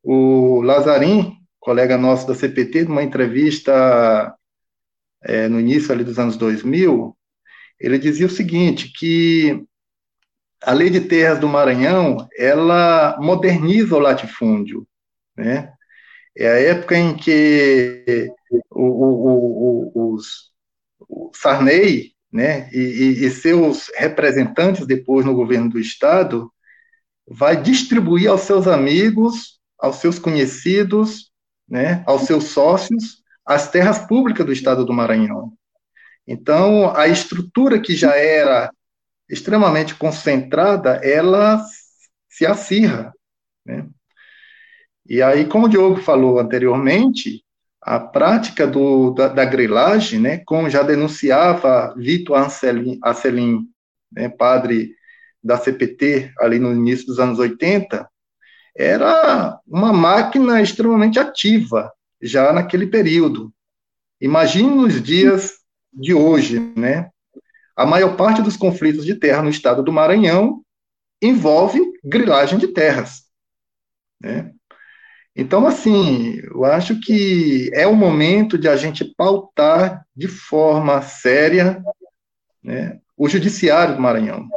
[0.03, 4.35] O Lazarim, colega nosso da CPT, numa entrevista
[5.23, 7.17] é, no início ali dos anos 2000,
[7.81, 9.65] ele dizia o seguinte, que
[10.63, 14.87] a Lei de Terras do Maranhão, ela moderniza o latifúndio,
[15.37, 15.73] né?
[16.37, 18.29] É a época em que
[18.71, 20.51] o, o, o, os,
[21.09, 26.53] o Sarney né, e, e, seus representantes depois no governo do Estado
[27.27, 31.31] vai distribuir aos seus amigos, aos seus conhecidos,
[31.69, 35.53] né, aos seus sócios, as terras públicas do Estado do Maranhão.
[36.27, 38.71] Então, a estrutura que já era
[39.29, 41.63] extremamente concentrada, ela
[42.29, 43.13] se acirra.
[43.65, 43.87] Né?
[45.07, 47.45] E aí, como o Diogo falou anteriormente,
[47.81, 53.69] a prática do, da, da grilagem, né, como já denunciava Vitor Ancelim,
[54.11, 54.95] né, padre
[55.45, 58.09] da CPT, ali no início dos anos 80,
[58.75, 63.53] era uma máquina extremamente ativa, já naquele período.
[64.21, 65.59] Imagine nos dias
[65.93, 67.11] de hoje, né?
[67.77, 70.63] A maior parte dos conflitos de terra no estado do Maranhão
[71.21, 73.25] envolve grilagem de terras,
[74.21, 74.51] né?
[75.37, 81.83] Então, assim, eu acho que é o momento de a gente pautar de forma séria
[82.63, 84.49] né, o judiciário do Maranhão.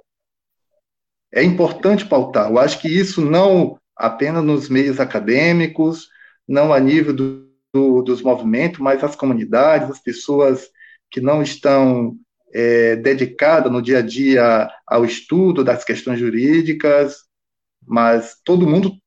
[1.31, 2.49] É importante pautar.
[2.49, 6.07] Eu acho que isso não apenas nos meios acadêmicos,
[6.47, 10.69] não a nível do, do, dos movimentos, mas as comunidades, as pessoas
[11.09, 12.15] que não estão
[12.53, 17.17] é, dedicadas no dia a dia ao estudo das questões jurídicas,
[17.85, 18.97] mas todo mundo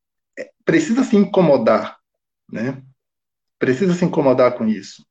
[0.64, 1.98] precisa se incomodar,
[2.50, 2.82] né?
[3.58, 5.04] Precisa se incomodar com isso.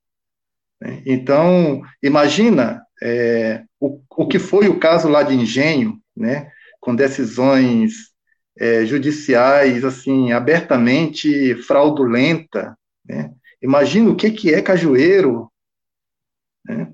[0.81, 1.03] Né?
[1.05, 6.51] Então, imagina é, o, o que foi o caso lá de Engenho, né?
[6.79, 8.09] Com decisões
[8.57, 13.31] é, judiciais, assim, abertamente fraudulenta, né?
[13.61, 15.51] Imagina o que, que é cajueiro,
[16.65, 16.91] né?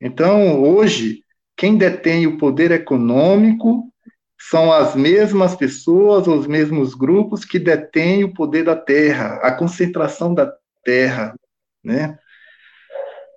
[0.00, 1.24] Então, hoje,
[1.56, 3.92] quem detém o poder econômico
[4.38, 10.32] são as mesmas pessoas, os mesmos grupos que detêm o poder da terra, a concentração
[10.32, 10.52] da
[10.84, 11.34] terra,
[11.82, 12.18] né?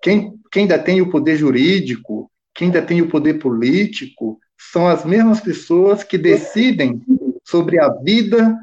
[0.01, 6.04] Quem, quem detém o poder jurídico, quem detém o poder político, são as mesmas pessoas
[6.04, 7.02] que decidem
[7.43, 8.56] sobre a vida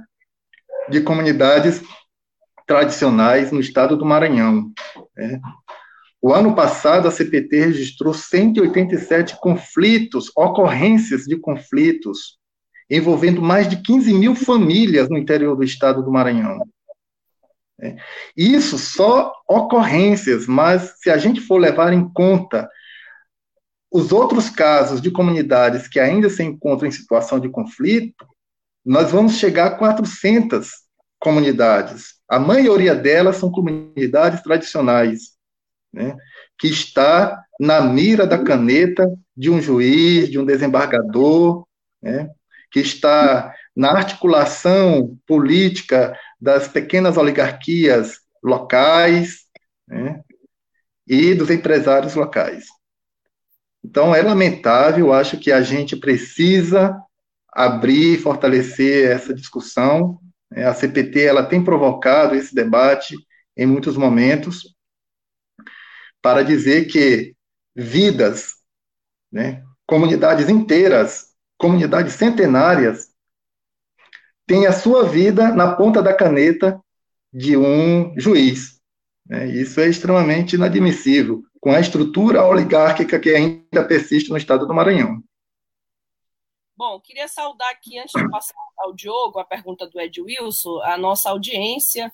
[0.88, 1.82] de comunidades
[2.66, 4.70] tradicionais no estado do Maranhão.
[5.16, 5.40] Né?
[6.20, 12.38] O ano passado, a CPT registrou 187 conflitos, ocorrências de conflitos,
[12.88, 16.58] envolvendo mais de 15 mil famílias no interior do estado do Maranhão.
[17.80, 17.96] É.
[18.36, 22.68] Isso só ocorrências, mas se a gente for levar em conta
[23.90, 28.26] os outros casos de comunidades que ainda se encontram em situação de conflito,
[28.84, 30.70] nós vamos chegar a 400
[31.18, 32.14] comunidades.
[32.28, 35.36] A maioria delas são comunidades tradicionais,
[35.92, 36.16] né,
[36.58, 41.66] que está na mira da caneta de um juiz, de um desembargador,
[42.02, 42.30] né,
[42.70, 49.44] que está na articulação política das pequenas oligarquias locais
[49.86, 50.22] né,
[51.06, 52.66] e dos empresários locais.
[53.84, 56.96] Então, é lamentável, acho que a gente precisa
[57.52, 60.20] abrir e fortalecer essa discussão.
[60.50, 60.64] Né.
[60.66, 63.16] A CPT ela tem provocado esse debate
[63.56, 64.74] em muitos momentos,
[66.22, 67.34] para dizer que
[67.74, 68.54] vidas,
[69.30, 73.08] né, comunidades inteiras, comunidades centenárias,
[74.46, 76.80] têm a sua vida na ponta da caneta
[77.32, 78.80] de um juiz.
[79.26, 79.46] Né?
[79.48, 85.22] Isso é extremamente inadmissível, com a estrutura oligárquica que ainda persiste no estado do Maranhão.
[86.76, 90.96] Bom, queria saudar aqui, antes de passar ao Diogo, a pergunta do Ed Wilson, a
[90.96, 92.12] nossa audiência.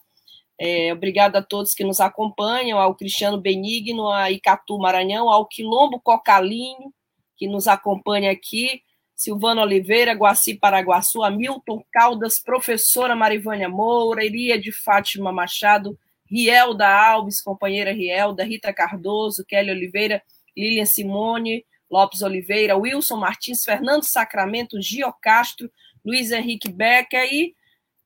[0.58, 6.00] É, obrigada a todos que nos acompanham, ao Cristiano Benigno, a Icatu Maranhão, ao Quilombo
[6.00, 6.94] Cocalinho,
[7.36, 8.82] que nos acompanha aqui,
[9.14, 15.98] Silvano Oliveira, Guaci Paraguaçu, Hamilton Caldas, professora Marivânia Moura, Iria de Fátima Machado,
[16.34, 20.20] Rielda Alves, companheira Rielda, Rita Cardoso, Kelly Oliveira,
[20.56, 25.70] Lilian Simone, Lopes Oliveira, Wilson Martins, Fernando Sacramento, Gio Castro,
[26.04, 27.54] Luiz Henrique Becker e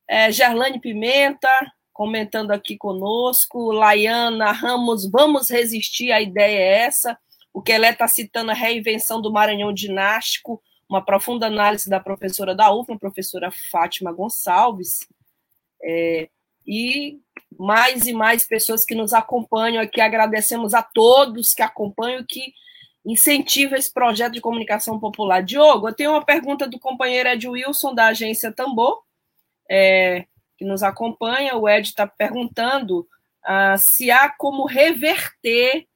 [0.07, 1.49] é, Gerlane Pimenta,
[1.91, 7.17] comentando aqui conosco, Laiana Ramos, vamos resistir, a ideia é essa.
[7.51, 12.71] O Kelé está citando a reinvenção do Maranhão Dinástico, uma profunda análise da professora da
[12.71, 14.99] UFMA, professora Fátima Gonçalves,
[15.83, 16.29] é,
[16.65, 17.19] e
[17.57, 20.01] mais e mais pessoas que nos acompanham aqui.
[20.01, 22.53] Agradecemos a todos que acompanham, que
[23.05, 25.41] incentivam esse projeto de comunicação popular.
[25.41, 29.01] Diogo, eu tenho uma pergunta do companheiro Ed Wilson, da agência Tambor,
[29.69, 30.25] é,
[30.57, 31.55] que nos acompanha.
[31.55, 33.07] O Ed está perguntando
[33.43, 35.87] ah, se há como reverter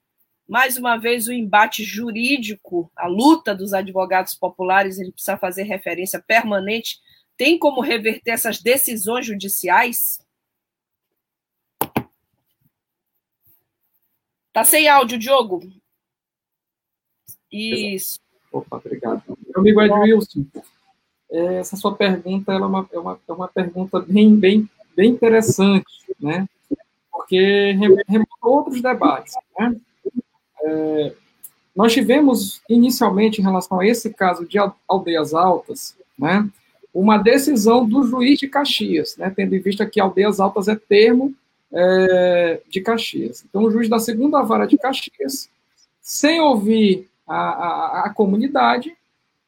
[0.47, 6.21] mais uma vez, o embate jurídico, a luta dos advogados populares, ele precisa fazer referência
[6.21, 6.99] permanente.
[7.37, 10.22] Tem como reverter essas decisões judiciais?
[14.53, 15.61] Tá sem áudio, Diogo.
[17.51, 18.19] Isso.
[18.51, 19.23] Opa, obrigado.
[19.27, 20.45] Meu amigo Ed Wilson,
[21.31, 25.91] é, essa sua pergunta é, uma, é, uma, é uma pergunta bem, bem, bem interessante,
[26.19, 26.47] né?
[27.11, 27.71] Porque
[28.07, 29.75] remonta outros debates, né?
[30.63, 31.15] É,
[31.75, 36.47] nós tivemos inicialmente, em relação a esse caso de aldeias altas, né,
[36.93, 41.33] uma decisão do juiz de Caxias, né, tendo em vista que aldeias altas é termo
[41.73, 43.43] é, de Caxias.
[43.47, 45.49] Então, o juiz da segunda vara de Caxias,
[46.01, 48.95] sem ouvir a, a, a comunidade,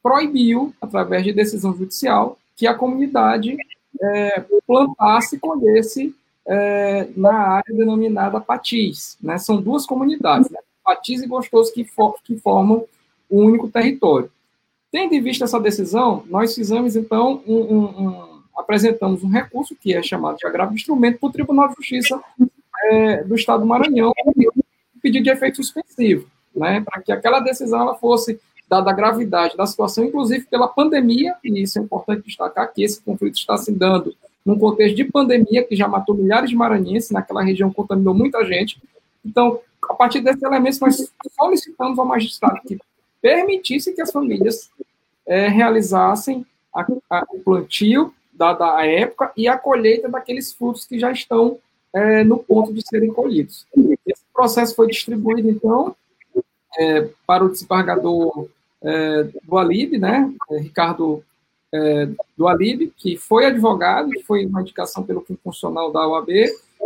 [0.02, 3.58] proibiu, através de decisão judicial, que a comunidade
[4.02, 6.16] é, plantasse e colhesse
[6.48, 9.18] é, na área denominada Patis.
[9.22, 9.38] Né?
[9.38, 10.50] São duas comunidades.
[10.50, 10.60] Né?
[10.84, 12.86] Patis e Gostoso que, for, que formam
[13.30, 14.30] um único território.
[14.92, 19.94] Tendo em vista essa decisão, nós fizemos, então, um, um, um, apresentamos um recurso, que
[19.94, 22.22] é chamado de agravo de instrumento, para o Tribunal de Justiça
[22.86, 24.14] é, do Estado do Maranhão,
[25.02, 29.66] pedido de efeito suspensivo, né, para que aquela decisão ela fosse dada a gravidade da
[29.66, 34.16] situação, inclusive pela pandemia, e isso é importante destacar, que esse conflito está se dando
[34.46, 38.82] num contexto de pandemia, que já matou milhares de maranhenses, naquela região contaminou muita gente.
[39.24, 42.78] Então, a partir desses elementos, nós solicitamos ao magistrado que
[43.22, 44.70] permitisse que as famílias
[45.26, 51.00] é, realizassem a, a, o plantio, dada a época, e a colheita daqueles frutos que
[51.00, 51.58] já estão
[51.94, 53.66] é, no ponto de serem colhidos.
[54.06, 55.96] Esse processo foi distribuído, então,
[56.78, 58.48] é, para o desembargador
[58.84, 61.24] é, do Alib, né, é, Ricardo
[61.74, 66.30] é, do Alib, que foi advogado, que foi uma indicação pelo funcional da OAB,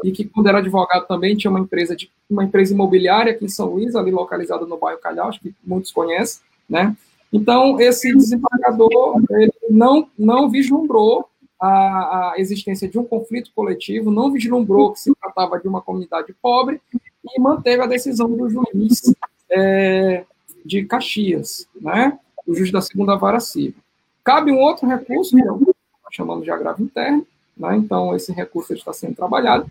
[0.03, 3.49] e que quando era advogado também tinha uma empresa de uma empresa imobiliária aqui em
[3.49, 6.95] São Luís, ali localizada no bairro Calhau, acho que muitos conhecem, né?
[7.33, 11.28] Então esse desembargador ele não não vislumbrou
[11.59, 16.33] a, a, existência de um conflito coletivo, não vislumbrou que se tratava de uma comunidade
[16.41, 19.13] pobre e manteve a decisão do juiz
[19.51, 20.23] é,
[20.65, 22.17] de Caxias, né?
[22.47, 23.75] O juiz da segunda vara civil.
[24.23, 27.25] Cabe um outro recurso, é que nós chamamos de agravo interno,
[27.57, 27.75] né?
[27.75, 29.69] Então esse recurso está sendo trabalhado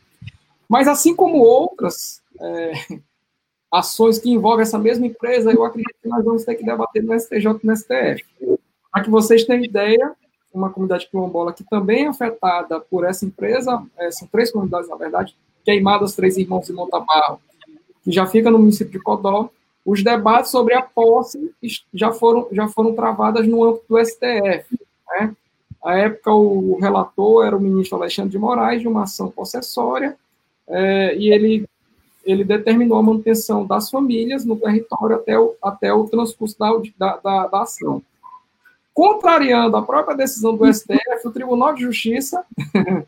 [0.68, 2.72] mas assim como outras é,
[3.72, 7.18] ações que envolvem essa mesma empresa, eu acredito que nós vamos ter que debater no
[7.18, 8.24] STJ e no STF.
[8.92, 10.12] Para que vocês tenham ideia,
[10.52, 14.96] uma comunidade quilombola que também é afetada por essa empresa, é, são três comunidades, na
[14.96, 17.40] verdade, Queimadas, Três Irmãos de Montabarro,
[18.02, 19.50] que já fica no município de Codó,
[19.84, 21.50] os debates sobre a posse
[21.94, 24.78] já foram, já foram travadas no âmbito do STF.
[25.08, 25.34] Né?
[25.82, 30.16] À época, o relator era o ministro Alexandre de Moraes, de uma ação possessória,
[30.68, 31.66] é, e ele,
[32.24, 37.46] ele determinou a manutenção das famílias no território até o, até o transcurso da, da,
[37.46, 38.02] da ação.
[38.98, 42.44] Contrariando a própria decisão do STF, o Tribunal de Justiça,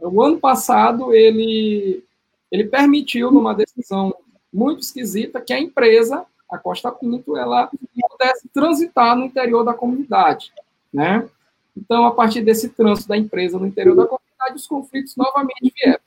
[0.00, 2.02] o ano passado, ele,
[2.50, 4.16] ele permitiu, numa decisão
[4.50, 7.70] muito esquisita, que a empresa, a Costa Pinto, ela
[8.08, 10.54] pudesse transitar no interior da comunidade,
[10.90, 11.28] né?
[11.76, 16.00] Então, a partir desse trânsito da empresa no interior da comunidade, os conflitos novamente vieram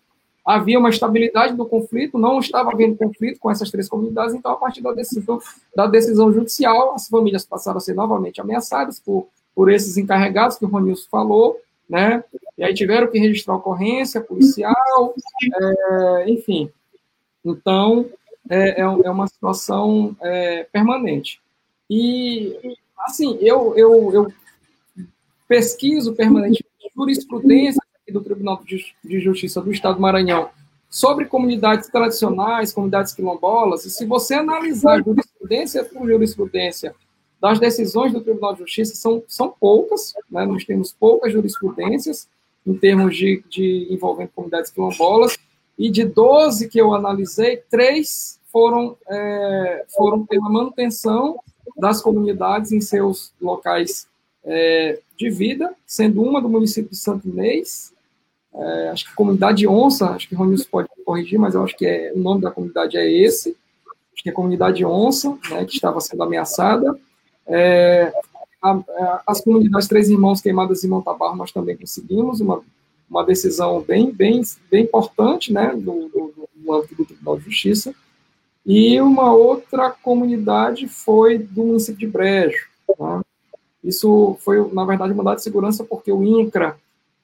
[0.46, 4.56] havia uma estabilidade do conflito, não estava havendo conflito com essas três comunidades, então, a
[4.56, 5.40] partir da decisão,
[5.76, 10.66] da decisão judicial, as famílias passaram a ser novamente ameaçadas por, por esses encarregados que
[10.66, 11.60] o Ronilson falou,
[11.90, 12.24] né?
[12.58, 15.16] E aí tiveram que registrar ocorrência policial,
[15.54, 16.70] é, enfim.
[17.44, 18.06] Então,
[18.50, 21.40] é, é, é uma situação é, permanente.
[21.90, 24.34] E, assim, eu, eu, eu
[25.48, 27.82] pesquiso permanentemente jurisprudência
[28.12, 28.62] do Tribunal
[29.04, 30.50] de Justiça do Estado do Maranhão
[30.90, 36.96] sobre comunidades tradicionais, comunidades quilombolas, e se você analisar jurisprudência por jurisprudência
[37.40, 40.46] das decisões do Tribunal de Justiça, são, são poucas, né?
[40.46, 42.28] nós temos poucas jurisprudências
[42.66, 45.38] em termos de, de envolvendo comunidades quilombolas,
[45.78, 51.40] e de 12 que eu analisei, três foram, é, foram pela manutenção
[51.78, 54.08] das comunidades em seus locais
[54.44, 57.94] é, de vida, sendo uma do município de Santo Inês,
[58.54, 62.12] é, acho que comunidade Onça, acho que Ronilson pode corrigir, mas eu acho que é,
[62.16, 63.56] o nome da comunidade é esse,
[64.14, 67.00] acho que é a comunidade Onça, né, que estava sendo ameaçada.
[67.48, 68.12] É,
[68.62, 72.62] a, a, as comunidades Três Irmãos Queimadas e Montabarro nós também conseguimos uma,
[73.10, 77.94] uma decisão bem, bem, bem importante, né, do, do, do âmbito do Tribunal de Justiça.
[78.66, 82.68] E uma outra comunidade foi do município de Brejo.
[83.00, 83.22] Né?
[83.84, 86.78] Isso foi, na verdade, mandado de segurança porque o INCRA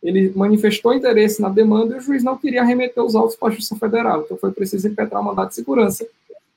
[0.05, 3.51] ele manifestou interesse na demanda e o juiz não queria remeter os autos para a
[3.51, 4.21] Justiça Federal.
[4.21, 6.05] Então foi preciso impetrar um mandato de segurança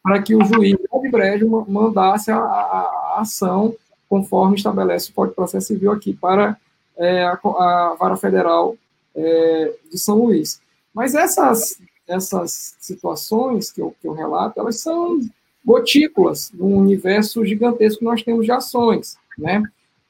[0.02, 3.74] para que o juiz de Brejo mandasse a, a, a, ação
[4.08, 6.58] conforme estabelece o Código de Processo Civil aqui para
[6.96, 8.76] é, a, a, Vara Federal
[9.16, 10.60] é, de São Luís.
[10.92, 15.18] Mas essas, essas situações que eu, que eu relato, elas são
[15.64, 19.62] gotículas no universo gigantesco que nós temos de ações, né?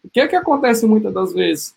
[0.05, 1.75] O que é que acontece muitas das vezes?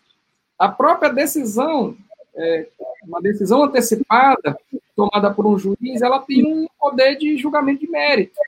[0.62, 1.98] A própria decisão,
[2.36, 2.68] é,
[3.04, 4.56] uma decisão antecipada,
[4.96, 8.40] tomada por um juiz, ela tem um poder de julgamento de mérito.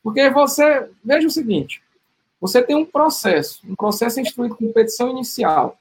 [0.00, 1.82] Porque você, veja o seguinte,
[2.40, 5.76] você tem um processo, um processo instruído com petição inicial.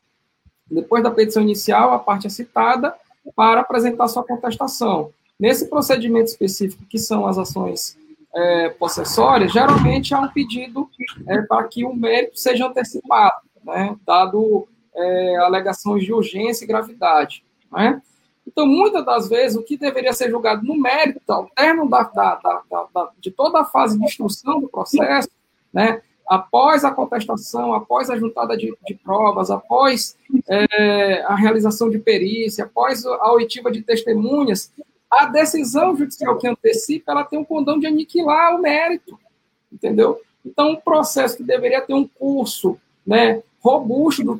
[0.66, 2.96] Depois da petição inicial, a parte é citada
[3.36, 5.12] para apresentar sua contestação.
[5.40, 7.96] Nesse procedimento específico, que são as ações
[8.34, 10.90] é, possessórias, geralmente há um pedido
[11.28, 17.44] é, para que o mérito seja antecipado, né, dado é, alegações de urgência e gravidade.
[17.72, 18.02] Né?
[18.48, 22.36] Então, muitas das vezes, o que deveria ser julgado no mérito, ao término da, da,
[22.36, 25.30] da, da, de toda a fase de instrução do processo,
[25.74, 30.16] né, após a contestação, após a juntada de, de provas, após
[30.48, 34.72] é, a realização de perícia, após a oitiva de testemunhas,
[35.12, 39.18] a decisão judicial que antecipa, ela tem um condão de aniquilar o mérito,
[39.72, 40.20] entendeu?
[40.46, 44.36] Então, um processo que deveria ter um curso né, robusto do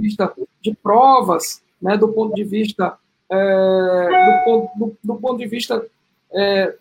[0.00, 2.98] vista de provas, né, do ponto de vista
[3.30, 5.84] é, do, do, do, ponto de vista
[6.32, 6.74] é,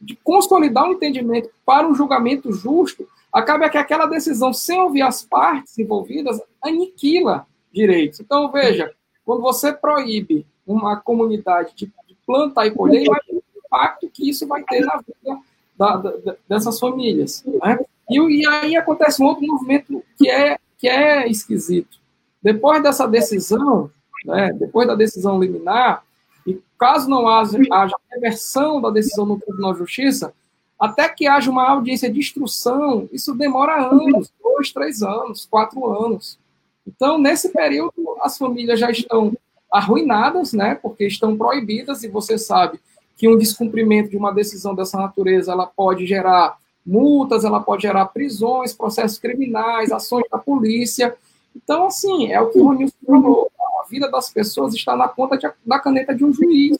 [0.00, 5.22] de consolidar um entendimento para um julgamento justo, acaba que aquela decisão, sem ouvir as
[5.22, 8.20] partes envolvidas, aniquila direitos.
[8.20, 8.92] Então, veja,
[9.24, 14.46] quando você proíbe uma comunidade de, de plantar e colher, imagina o impacto que isso
[14.46, 15.40] vai ter na vida
[15.76, 17.44] da, da, dessas famílias.
[17.44, 17.78] Né?
[18.10, 21.98] E, e aí acontece um outro movimento que é que é esquisito.
[22.42, 23.90] Depois dessa decisão,
[24.24, 26.04] né, depois da decisão liminar,
[26.46, 30.32] e caso não haja, haja reversão da decisão no Tribunal de Justiça,
[30.78, 36.38] até que haja uma audiência de instrução, isso demora anos, dois, três anos, quatro anos.
[36.86, 39.36] Então, nesse período, as famílias já estão
[39.72, 42.78] arruinadas, né, porque estão proibidas, e você sabe
[43.16, 48.06] que um descumprimento de uma decisão dessa natureza, ela pode gerar multas, ela pode gerar
[48.06, 51.16] prisões, processos criminais, ações da polícia.
[51.54, 53.50] Então, assim, é o que o Ronilson falou,
[53.82, 56.78] a vida das pessoas está na ponta de, da caneta de um juiz,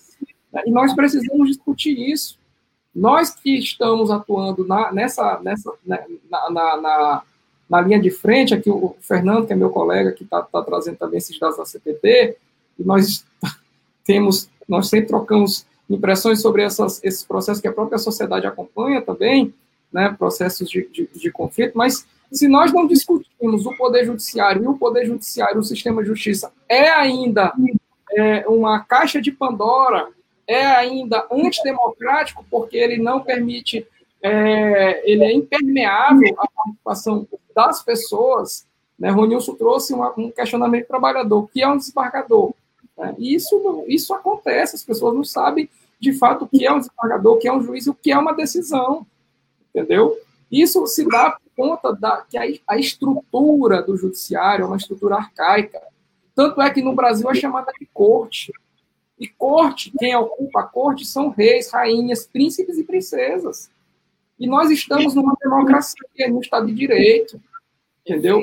[0.52, 0.62] né?
[0.66, 2.38] e nós precisamos discutir isso.
[2.94, 7.22] Nós que estamos atuando na, nessa, nessa, né, na, na, na,
[7.68, 10.96] na, linha de frente, aqui o Fernando, que é meu colega, que está tá trazendo
[10.96, 12.36] também esses dados da CPT,
[12.78, 13.26] e nós
[14.04, 19.52] temos, nós sempre trocamos impressões sobre essas, esses processos que a própria sociedade acompanha também,
[19.96, 24.66] né, processos de, de, de, conflito, mas se nós não discutirmos o Poder Judiciário e
[24.66, 27.50] o Poder Judiciário, o sistema de justiça, é ainda
[28.12, 30.08] é, uma caixa de Pandora,
[30.46, 33.86] é ainda antidemocrático, porque ele não permite,
[34.20, 38.66] é, ele é impermeável à participação das pessoas.
[38.98, 39.08] Né?
[39.08, 42.52] Ronilson trouxe uma, um questionamento trabalhador, que é um desembargador.
[42.98, 43.14] Né?
[43.16, 47.36] E isso, isso acontece, as pessoas não sabem de fato o que é um desembargador,
[47.36, 49.06] o que é um juiz e o que é uma decisão
[49.76, 50.18] entendeu?
[50.50, 55.16] Isso se dá por conta da que a, a estrutura do judiciário é uma estrutura
[55.16, 55.80] arcaica.
[56.34, 58.52] Tanto é que no Brasil é chamada de corte.
[59.18, 63.70] E corte, quem ocupa a corte são reis, rainhas, príncipes e princesas.
[64.38, 67.40] E nós estamos numa democracia, num Estado de Direito.
[68.04, 68.42] Entendeu?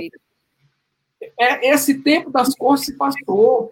[1.39, 3.71] É, esse tempo das cortes se passou,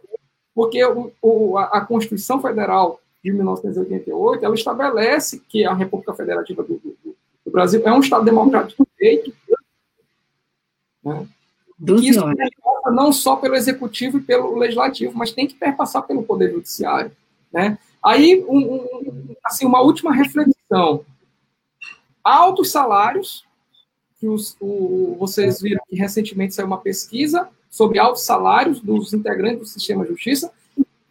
[0.54, 6.76] porque o, o, a Constituição Federal de 1988 ela estabelece que a República Federativa do,
[6.76, 7.16] do,
[7.52, 9.34] o Brasil é um Estado democrático de direito.
[11.04, 11.28] Né?
[11.86, 16.24] que isso perpassa não só pelo executivo e pelo legislativo, mas tem que perpassar pelo
[16.24, 17.12] poder judiciário,
[17.52, 17.78] né?
[18.02, 21.04] Aí, um, um, assim, uma última reflexão.
[22.24, 23.46] Altos salários,
[24.20, 29.60] que os, o, vocês viram que recentemente saiu uma pesquisa sobre altos salários dos integrantes
[29.60, 30.52] do sistema de justiça.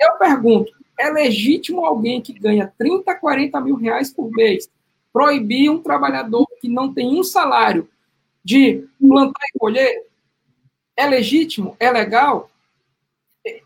[0.01, 4.68] Eu pergunto, é legítimo alguém que ganha 30, 40 mil reais por mês
[5.12, 7.88] proibir um trabalhador que não tem um salário
[8.44, 10.06] de plantar e colher?
[10.96, 11.76] É legítimo?
[11.78, 12.50] É legal?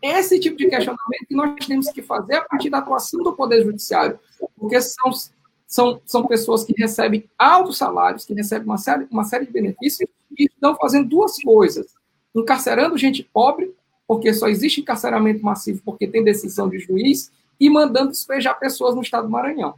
[0.01, 3.63] Esse tipo de questionamento que nós temos que fazer a partir da atuação do Poder
[3.63, 4.17] Judiciário,
[4.57, 5.11] porque são,
[5.67, 10.09] são, são pessoas que recebem altos salários, que recebem uma série, uma série de benefícios
[10.37, 11.93] e estão fazendo duas coisas:
[12.33, 13.75] encarcerando gente pobre,
[14.07, 19.01] porque só existe encarceramento massivo porque tem decisão de juiz, e mandando despejar pessoas no
[19.01, 19.77] estado do Maranhão.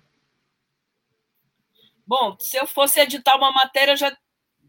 [2.08, 4.16] Bom, se eu fosse editar uma matéria, já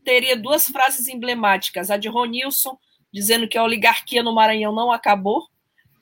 [0.05, 1.89] teria duas frases emblemáticas.
[1.91, 2.76] A de Ronilson,
[3.12, 5.47] dizendo que a oligarquia no Maranhão não acabou,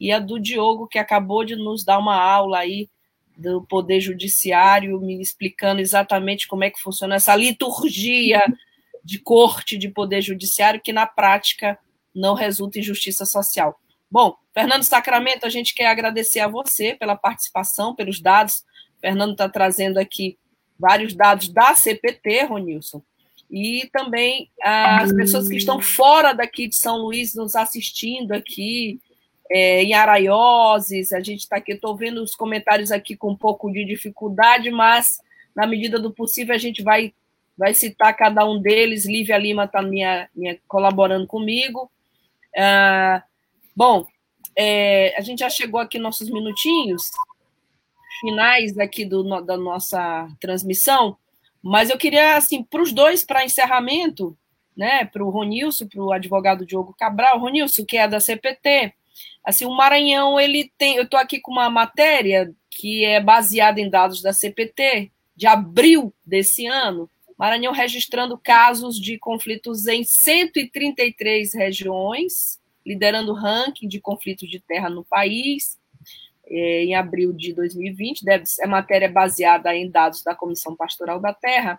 [0.01, 2.89] e a do Diogo, que acabou de nos dar uma aula aí
[3.37, 8.43] do Poder Judiciário, me explicando exatamente como é que funciona essa liturgia
[9.05, 11.78] de corte de Poder Judiciário, que na prática
[12.14, 13.78] não resulta em justiça social.
[14.11, 18.64] Bom, Fernando Sacramento, a gente quer agradecer a você pela participação, pelos dados.
[19.01, 20.39] Fernando está trazendo aqui
[20.79, 23.03] vários dados da CPT, Ronilson,
[23.51, 28.99] e também as pessoas que estão fora daqui de São Luís nos assistindo aqui,
[29.51, 33.70] é, em Araioses, a gente está aqui, estou vendo os comentários aqui com um pouco
[33.70, 35.20] de dificuldade, mas
[35.55, 37.14] na medida do possível a gente vai,
[37.57, 39.07] vai citar cada um deles.
[39.07, 41.89] Lívia Lima está minha, minha, colaborando comigo.
[42.57, 43.22] Ah,
[43.74, 44.07] bom,
[44.57, 47.11] é, a gente já chegou aqui nossos minutinhos
[48.20, 51.16] finais aqui do, da nossa transmissão.
[51.62, 54.36] Mas eu queria, assim, para os dois, para encerramento,
[54.76, 58.92] né, para o Ronilson, para o advogado Diogo Cabral, Ronilson, que é da CPT,
[59.42, 63.88] assim, o Maranhão, ele tem, eu estou aqui com uma matéria que é baseada em
[63.88, 72.58] dados da CPT, de abril desse ano, Maranhão registrando casos de conflitos em 133 regiões,
[72.84, 75.78] liderando o ranking de conflitos de terra no país,
[76.49, 81.78] em abril de 2020, deve, é matéria baseada em dados da Comissão Pastoral da Terra.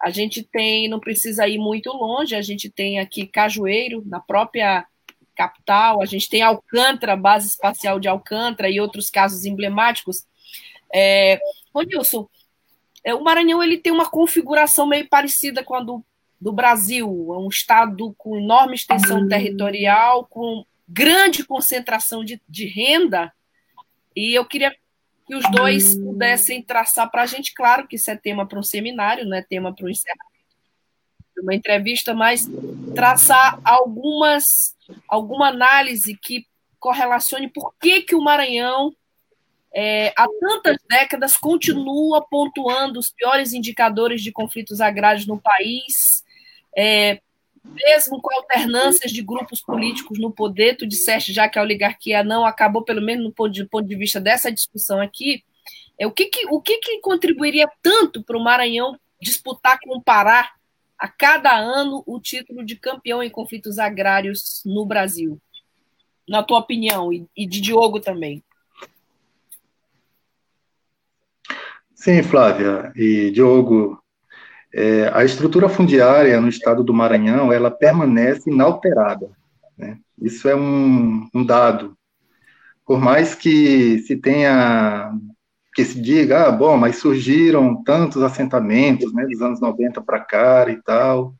[0.00, 4.86] A gente tem, não precisa ir muito longe, a gente tem aqui Cajueiro, na própria
[5.34, 10.26] capital, a gente tem Alcântara, base espacial de Alcântara e outros casos emblemáticos.
[10.92, 11.40] É,
[11.72, 12.28] ô Nilson,
[13.04, 16.04] é, o Maranhão ele tem uma configuração meio parecida com a do,
[16.40, 23.32] do Brasil, é um estado com enorme extensão territorial, com grande concentração de, de renda,
[24.14, 24.74] e eu queria
[25.26, 28.62] que os dois pudessem traçar para a gente, claro que isso é tema para um
[28.62, 30.32] seminário, não é tema para um encerramento
[31.42, 32.48] uma entrevista, mas
[32.94, 34.76] traçar algumas
[35.08, 36.46] alguma análise que
[36.78, 38.94] correlacione por que, que o Maranhão
[39.74, 46.22] é, há tantas décadas continua pontuando os piores indicadores de conflitos agrários no país,
[46.76, 47.20] é,
[47.64, 52.44] mesmo com alternâncias de grupos políticos no poder, tu disseste já que a oligarquia não
[52.44, 55.44] acabou, pelo menos no ponto de, ponto de vista dessa discussão aqui,
[55.98, 60.02] é, o, que, que o que, que contribuiria tanto para o Maranhão disputar com o
[60.02, 60.50] Pará
[60.98, 65.40] a cada ano o título de campeão em conflitos agrários no Brasil?
[66.28, 68.42] Na tua opinião, e, e de Diogo também.
[71.94, 74.01] Sim, Flávia e Diogo,
[74.74, 79.30] é, a estrutura fundiária no estado do Maranhão, ela permanece inalterada.
[79.76, 79.98] Né?
[80.20, 81.96] Isso é um, um, dado.
[82.86, 85.12] Por mais que se tenha,
[85.74, 90.66] que se diga, ah, bom, mas surgiram tantos assentamentos, né, dos anos 90 para cá
[90.68, 91.34] e tal,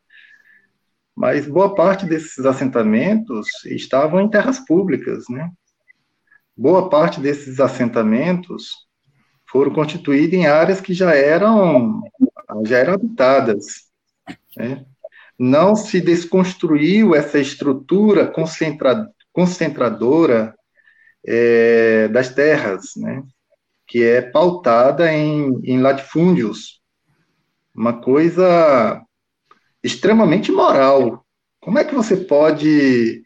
[1.16, 5.50] mas boa parte desses assentamentos estavam em terras públicas, né?
[6.56, 8.70] Boa parte desses assentamentos
[9.50, 12.02] foram constituídos em áreas que já eram
[12.64, 13.64] já eram habitadas.
[14.56, 14.84] Né?
[15.38, 20.54] Não se desconstruiu essa estrutura concentra, concentradora
[21.26, 23.22] é, das terras, né?
[23.86, 26.80] que é pautada em, em latifúndios,
[27.74, 29.02] uma coisa
[29.82, 31.24] extremamente moral.
[31.60, 33.22] Como é que você pode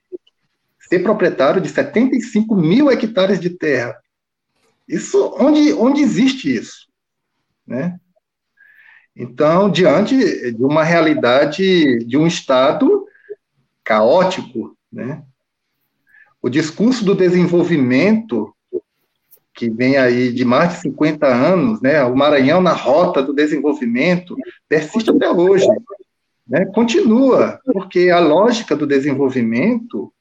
[0.88, 3.96] ser proprietário de 75 mil hectares de terra?
[4.88, 6.86] Isso, onde, onde existe isso?
[7.66, 7.98] Né?
[9.16, 13.06] Então, diante de uma realidade de um Estado
[13.82, 15.22] caótico, né?
[16.42, 18.54] o discurso do desenvolvimento,
[19.54, 22.04] que vem aí de mais de 50 anos, né?
[22.04, 24.36] o Maranhão na rota do desenvolvimento,
[24.68, 25.66] persiste até hoje.
[26.46, 30.12] né, continua, porque a lógica do desenvolvimento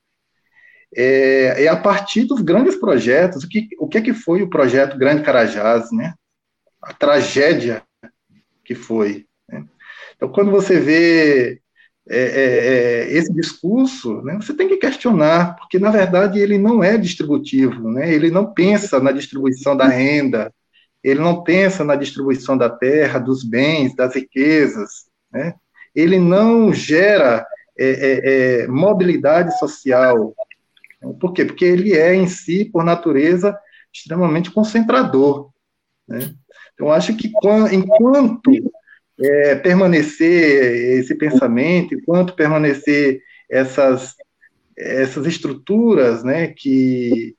[0.96, 3.44] é, é, a partir dos grandes projetos.
[3.44, 6.14] O que, o que, é que foi o projeto Grande Carajás, né?
[6.82, 7.84] A tragédia
[8.66, 9.26] que foi.
[9.48, 9.64] Né?
[10.16, 11.62] Então, quando você vê
[12.08, 16.84] é, é, é, esse discurso, né, você tem que questionar, porque, na verdade, ele não
[16.84, 18.14] é distributivo, né?
[18.14, 20.54] ele não pensa na distribuição da renda,
[21.04, 25.56] ele não pensa na distribuição da terra, dos bens, das riquezas, né?
[25.96, 27.46] ele não gera
[27.78, 30.34] é, é, é, mobilidade social.
[31.20, 31.46] Por quê?
[31.46, 33.58] Porque ele é, em si, por natureza,
[33.94, 35.50] extremamente concentrador.
[36.08, 36.34] Né?
[36.76, 37.32] Então, acho que
[37.72, 38.52] enquanto
[39.20, 44.14] é, permanecer esse pensamento, enquanto permanecer essas,
[44.78, 47.36] essas estruturas né, que,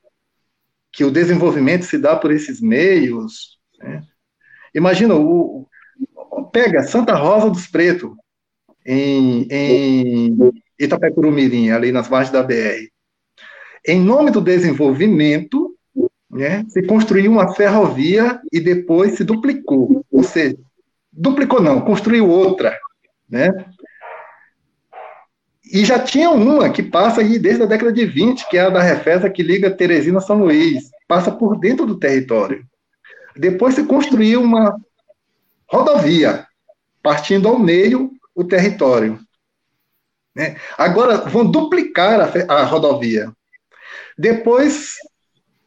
[0.90, 3.58] que o desenvolvimento se dá por esses meios.
[3.78, 4.02] Né?
[4.74, 5.68] Imagina, o,
[6.52, 8.12] pega Santa Rosa dos Pretos,
[8.84, 10.38] em, em
[10.78, 12.88] Itapecuru-Mirim, ali nas margens da BR.
[13.86, 15.65] Em nome do desenvolvimento,
[16.36, 20.56] né, se construiu uma ferrovia e depois se duplicou, ou seja,
[21.10, 22.78] duplicou não, construiu outra,
[23.28, 23.50] né?
[25.72, 28.70] E já tinha uma que passa aí desde a década de 20, que é a
[28.70, 32.64] da Refesa, que liga Teresina a São Luís, passa por dentro do território.
[33.34, 34.76] Depois se construiu uma
[35.68, 36.46] rodovia,
[37.02, 39.18] partindo ao meio o território.
[40.34, 40.56] Né?
[40.78, 43.32] Agora vão duplicar a, a rodovia.
[44.16, 44.94] Depois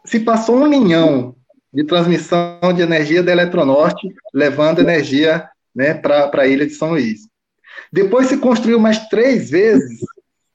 [0.05, 1.35] se passou um linhão
[1.73, 7.29] de transmissão de energia da Eletronorte, levando energia né, para a ilha de São Luís.
[7.91, 9.99] Depois se construiu mais três vezes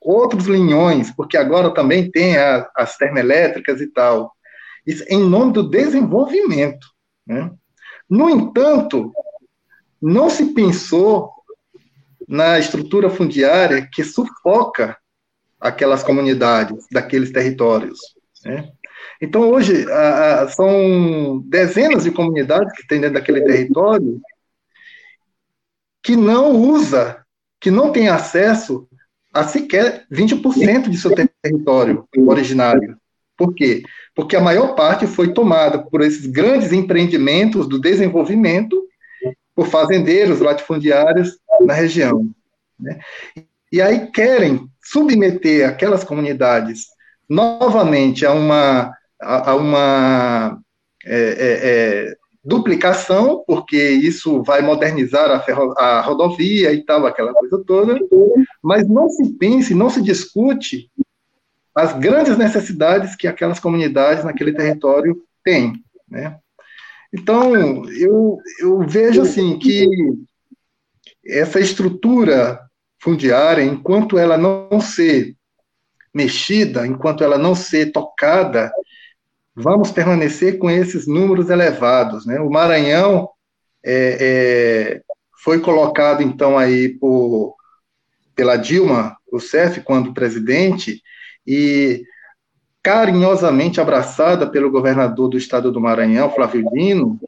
[0.00, 4.32] outros linhões, porque agora também tem a, as termoelétricas e tal.
[4.86, 6.86] Isso em nome do desenvolvimento.
[7.26, 7.50] Né?
[8.08, 9.12] No entanto,
[10.00, 11.32] não se pensou
[12.28, 14.96] na estrutura fundiária que sufoca
[15.58, 17.98] aquelas comunidades, daqueles territórios.
[18.44, 18.70] Né?
[19.20, 24.20] Então, hoje, a, a, são dezenas de comunidades que tem dentro daquele território
[26.02, 27.24] que não usa,
[27.60, 28.86] que não tem acesso
[29.32, 31.12] a sequer 20% de seu
[31.42, 32.96] território originário.
[33.36, 33.82] Por quê?
[34.14, 38.80] Porque a maior parte foi tomada por esses grandes empreendimentos do desenvolvimento
[39.54, 42.30] por fazendeiros latifundiários na região.
[42.78, 43.00] Né?
[43.72, 46.86] E aí querem submeter aquelas comunidades
[47.28, 48.92] novamente a uma,
[49.24, 50.60] a, uma
[51.04, 51.58] é, é,
[52.08, 57.98] é, duplicação, porque isso vai modernizar a, ferro, a rodovia e tal, aquela coisa toda,
[58.62, 60.90] mas não se pense, não se discute
[61.74, 66.38] as grandes necessidades que aquelas comunidades naquele território têm, né?
[67.12, 67.54] Então,
[67.90, 69.88] eu, eu vejo assim que
[71.24, 72.60] essa estrutura
[73.00, 75.36] fundiária, enquanto ela não ser
[76.12, 78.72] mexida, enquanto ela não ser tocada,
[79.54, 82.26] vamos permanecer com esses números elevados.
[82.26, 82.40] Né?
[82.40, 83.28] O Maranhão
[83.84, 85.02] é, é,
[85.42, 87.54] foi colocado, então, aí por,
[88.34, 91.02] pela Dilma Rousseff, quando presidente,
[91.46, 92.04] e
[92.82, 97.18] carinhosamente abraçada pelo governador do estado do Maranhão, Flávio Dino,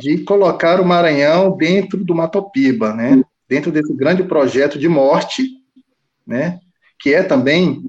[0.00, 3.22] de colocar o Maranhão dentro do Matopiba, né?
[3.48, 5.48] dentro desse grande projeto de morte,
[6.26, 6.60] né?
[6.98, 7.84] que é também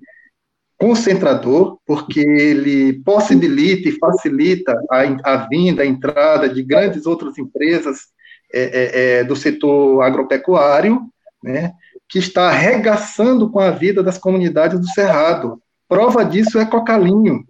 [0.77, 8.07] concentrador, porque ele possibilita e facilita a, a vinda, a entrada de grandes outras empresas
[8.53, 11.01] é, é, é, do setor agropecuário,
[11.43, 11.73] né,
[12.07, 15.61] que está arregaçando com a vida das comunidades do Cerrado.
[15.89, 17.45] Prova disso é Cocalinho.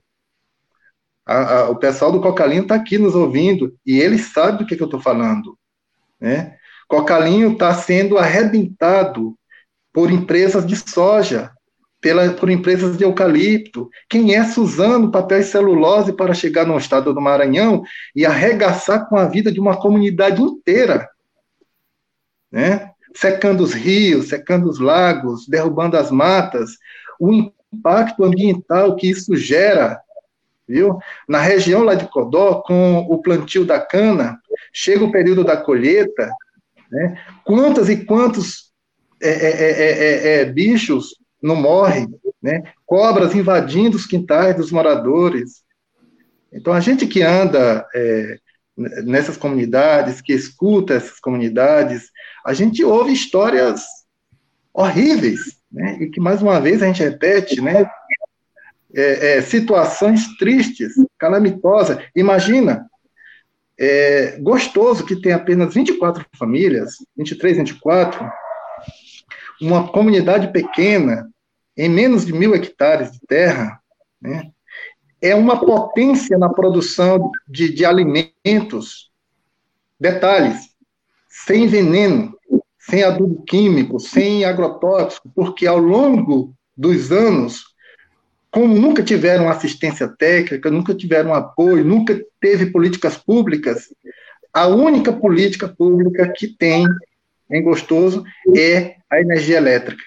[1.26, 4.76] A, a, o pessoal do Cocalinho está aqui nos ouvindo e ele sabe do que,
[4.76, 5.58] que eu estou falando.
[6.20, 6.56] Né?
[6.88, 9.38] Cocalinho está sendo arrebentado
[9.92, 11.52] por empresas de soja,
[12.00, 13.90] pela, por empresas de eucalipto.
[14.10, 17.84] Quem é Suzano Papel e Celulose para chegar no estado do Maranhão
[18.16, 21.10] e arregaçar com a vida de uma comunidade inteira?
[22.52, 22.92] Né?
[23.16, 26.72] Secando os rios, secando os lagos, derrubando as matas,
[27.20, 30.00] o impacto ambiental que isso gera,
[30.68, 30.98] viu?
[31.28, 34.40] Na região lá de Codó, com o plantio da cana,
[34.72, 36.30] chega o período da colheita,
[36.92, 37.20] né?
[37.44, 38.72] Quantas e quantos
[39.22, 41.16] é, é, é, bichos
[41.48, 42.08] não morrem,
[42.42, 42.64] né?
[42.86, 45.64] Cobras invadindo os quintais dos moradores.
[46.52, 47.86] Então, a gente que anda
[48.78, 52.12] nessas comunidades, que escuta essas comunidades,
[52.46, 53.84] a gente ouve histórias
[54.74, 55.40] horríveis,
[55.72, 55.98] né?
[56.00, 57.90] e que, mais uma vez, a gente repete, né?
[58.94, 61.98] É, é, situações tristes, calamitosas.
[62.16, 62.88] Imagina,
[63.78, 68.28] é, gostoso que tem apenas 24 famílias, 23, 24,
[69.62, 71.30] uma comunidade pequena,
[71.78, 73.80] em menos de mil hectares de terra,
[74.22, 74.50] né,
[75.22, 79.12] é uma potência na produção de, de alimentos.
[80.00, 80.70] Detalhes,
[81.28, 82.38] sem veneno,
[82.80, 87.64] sem adubo químico, sem agrotóxico, porque ao longo dos anos,
[88.52, 93.90] como nunca tiveram assistência técnica, nunca tiveram apoio, nunca teve políticas públicas,
[94.54, 96.86] a única política pública que tem
[97.52, 98.24] em Gostoso
[98.56, 100.04] é a energia elétrica,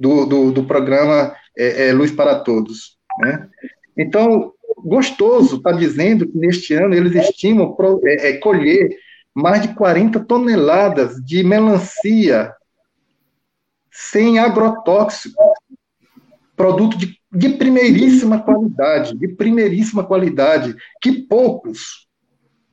[0.00, 2.96] do, do, do programa é, é, Luz para Todos.
[3.18, 3.46] Né?
[3.96, 8.88] Então, Gostoso está dizendo que neste ano eles estimam pro, é, é colher
[9.34, 12.54] mais de 40 toneladas de melancia
[13.92, 15.42] sem agrotóxico,
[16.56, 22.08] produto de, de primeiríssima qualidade, de primeiríssima qualidade, que poucos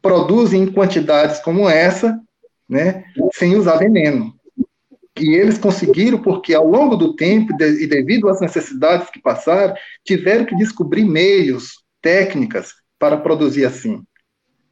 [0.02, 2.18] produzem em quantidades como essa,
[2.70, 3.04] né,
[3.34, 4.37] sem usar veneno.
[5.20, 9.74] E eles conseguiram porque, ao longo do tempo, de, e devido às necessidades que passaram,
[10.04, 14.02] tiveram que descobrir meios, técnicas para produzir assim.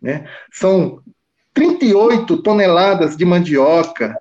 [0.01, 0.27] Né?
[0.51, 1.01] São
[1.53, 4.17] 38 toneladas de mandioca,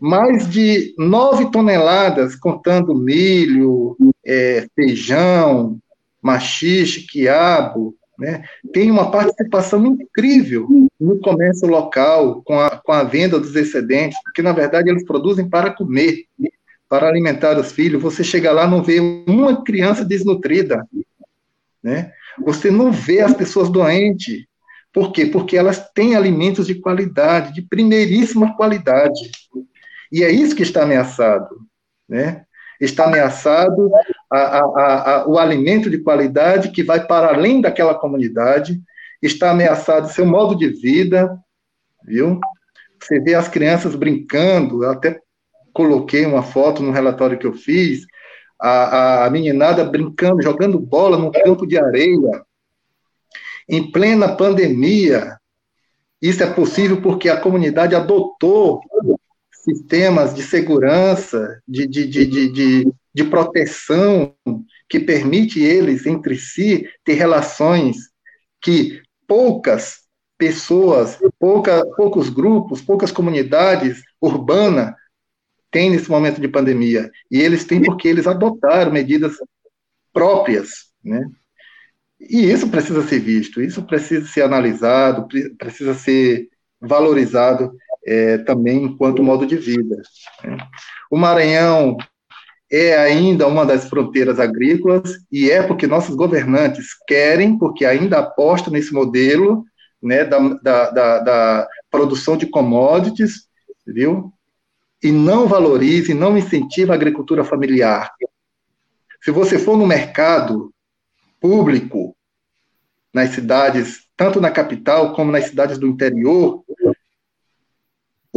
[0.00, 5.78] mais de 9 toneladas, contando milho, é, feijão,
[6.22, 8.44] machixe, quiabo, né?
[8.72, 14.42] Tem uma participação incrível no comércio local, com a, com a venda dos excedentes, porque,
[14.42, 16.24] na verdade, eles produzem para comer,
[16.88, 18.02] para alimentar os filhos.
[18.02, 20.84] Você chega lá não vê uma criança desnutrida,
[21.82, 22.12] né?
[22.44, 24.44] Você não vê as pessoas doentes.
[24.92, 25.26] Por quê?
[25.26, 29.30] Porque elas têm alimentos de qualidade, de primeiríssima qualidade.
[30.10, 31.60] E é isso que está ameaçado,
[32.08, 32.44] né?
[32.80, 33.90] Está ameaçado
[34.30, 38.80] a, a, a, o alimento de qualidade que vai para além daquela comunidade,
[39.22, 41.36] está ameaçado seu modo de vida,
[42.04, 42.40] viu?
[43.00, 45.20] Você vê as crianças brincando, eu até
[45.72, 48.06] coloquei uma foto no relatório que eu fiz,
[48.60, 52.42] a, a meninada brincando, jogando bola no campo de areia,
[53.68, 55.36] em plena pandemia.
[56.20, 58.80] Isso é possível porque a comunidade adotou
[59.68, 64.34] sistemas de segurança, de, de, de, de, de proteção
[64.88, 67.96] que permite eles entre si ter relações
[68.60, 69.98] que poucas
[70.38, 74.94] pessoas, pouca, poucos grupos, poucas comunidades urbanas
[75.70, 77.10] têm nesse momento de pandemia.
[77.30, 79.34] E eles têm porque eles adotaram medidas
[80.12, 81.28] próprias, né?
[82.20, 86.48] E isso precisa ser visto, isso precisa ser analisado, precisa ser
[86.80, 87.72] valorizado
[88.08, 90.00] é, também enquanto modo de vida.
[90.42, 90.56] Né?
[91.10, 91.96] O Maranhão
[92.70, 98.72] é ainda uma das fronteiras agrícolas e é porque nossos governantes querem, porque ainda apostam
[98.72, 99.64] nesse modelo
[100.02, 103.46] né, da, da, da, da produção de commodities,
[103.86, 104.32] viu?
[105.02, 108.10] E não valoriza e não incentiva a agricultura familiar.
[109.22, 110.72] Se você for no mercado
[111.40, 112.16] público,
[113.12, 116.62] nas cidades, tanto na capital como nas cidades do interior,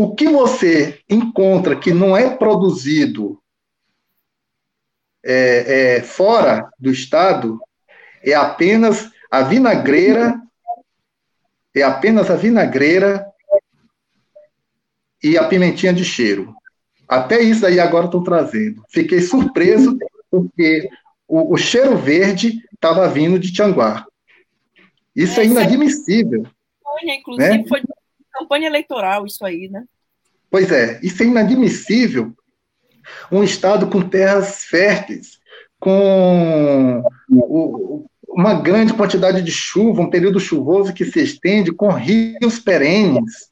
[0.02, 3.40] o que você encontra que não é produzido
[5.24, 7.62] é, é, fora do estado
[8.24, 10.42] é apenas a vinagreira,
[11.76, 13.28] é apenas a vinagreira
[15.24, 16.52] e a pimentinha de cheiro.
[17.08, 18.84] Até isso aí agora estão trazendo.
[18.90, 20.00] Fiquei surpreso
[20.32, 20.90] porque
[21.28, 24.08] o, o cheiro verde estava vindo de Tianguá.
[25.16, 26.48] Isso é, é inadmissível.
[27.04, 27.66] Inclusive, né?
[27.68, 27.82] foi
[28.42, 29.84] campanha eleitoral isso aí, né?
[30.50, 32.34] Pois é, isso é inadmissível
[33.32, 35.40] um estado com terras férteis,
[35.80, 37.04] com
[38.28, 43.50] uma grande quantidade de chuva, um período chuvoso que se estende, com rios perenes.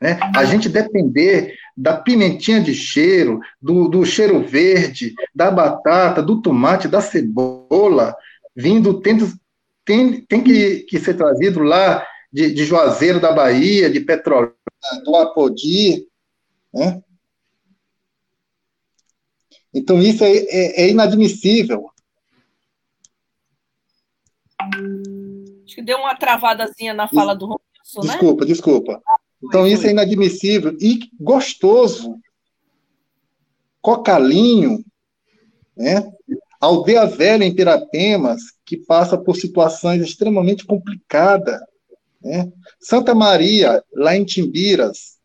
[0.00, 0.18] Né?
[0.34, 6.88] A gente depender da pimentinha de cheiro, do, do cheiro verde, da batata, do tomate,
[6.88, 8.14] da cebola,
[8.54, 12.04] vindo, tem, tem, que, que ser trazido lá
[12.36, 14.52] de, de Juazeiro da Bahia, de Petrolina,
[15.02, 16.06] do Apodi,
[16.70, 17.02] né?
[19.72, 21.90] Então, isso é, é, é inadmissível.
[24.60, 28.12] Acho que deu uma travadazinha na fala do Romilson, né?
[28.12, 29.02] Desculpa, desculpa.
[29.42, 32.18] Então, isso é inadmissível e gostoso.
[33.80, 34.84] Cocalinho,
[35.74, 36.12] né?
[36.60, 41.58] Aldeia Velha em Piratemas, que passa por situações extremamente complicadas.
[42.22, 42.50] Né?
[42.80, 45.16] Santa Maria, lá em Timbiras,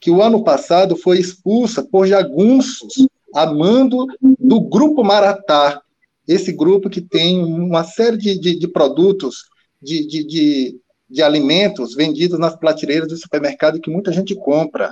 [0.00, 4.06] que o ano passado foi expulsa por jagunços a mando
[4.38, 5.82] do Grupo Maratá,
[6.26, 9.44] esse grupo que tem uma série de, de, de produtos,
[9.80, 14.90] de, de, de, alimentos vendidos nas prateleiras do supermercado que muita gente compra,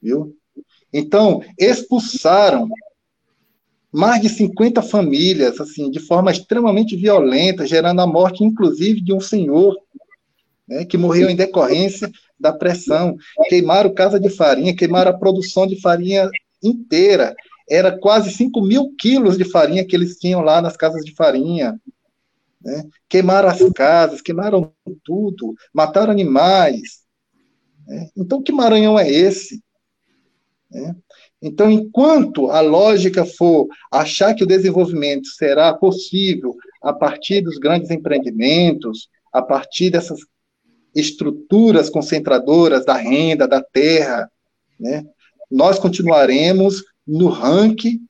[0.00, 0.34] viu?
[0.92, 2.68] Então, expulsaram
[3.92, 9.20] mais de 50 famílias, assim, de forma extremamente violenta, gerando a morte, inclusive, de um
[9.20, 9.76] senhor
[10.70, 12.08] né, que morreu em decorrência
[12.38, 13.16] da pressão.
[13.48, 16.30] Queimaram casa de farinha, queimaram a produção de farinha
[16.62, 17.34] inteira.
[17.68, 21.78] Era quase 5 mil quilos de farinha que eles tinham lá nas casas de farinha.
[22.62, 22.84] Né?
[23.08, 24.72] Queimaram as casas, queimaram
[25.04, 27.00] tudo, mataram animais.
[27.86, 28.08] Né?
[28.16, 29.60] Então, que Maranhão é esse?
[30.70, 30.94] Né?
[31.42, 37.90] Então, enquanto a lógica for achar que o desenvolvimento será possível a partir dos grandes
[37.90, 40.20] empreendimentos, a partir dessas
[40.94, 44.30] estruturas concentradoras da renda, da terra,
[44.78, 45.04] né,
[45.50, 48.00] nós continuaremos no ranking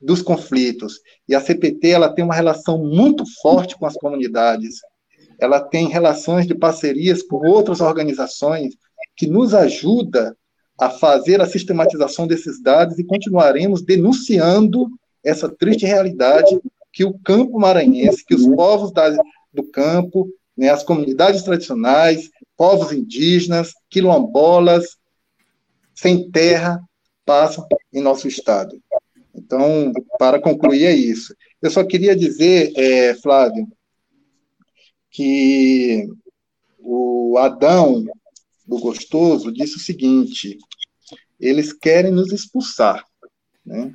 [0.00, 1.00] dos conflitos.
[1.28, 4.76] E a CPT ela tem uma relação muito forte com as comunidades.
[5.38, 8.74] Ela tem relações de parcerias com outras organizações
[9.16, 10.36] que nos ajuda
[10.78, 14.88] a fazer a sistematização desses dados e continuaremos denunciando
[15.22, 16.58] essa triste realidade
[16.92, 19.10] que o campo maranhense, que os povos da,
[19.52, 20.26] do campo,
[20.60, 24.98] né, as comunidades tradicionais, povos indígenas, quilombolas,
[25.94, 26.78] sem terra,
[27.24, 28.78] passam em nosso estado.
[29.34, 31.34] Então, para concluir, é isso.
[31.62, 33.66] Eu só queria dizer, é, Flávio,
[35.10, 36.06] que
[36.78, 38.04] o Adão
[38.66, 40.58] do Gostoso disse o seguinte:
[41.40, 43.02] eles querem nos expulsar,
[43.64, 43.94] né?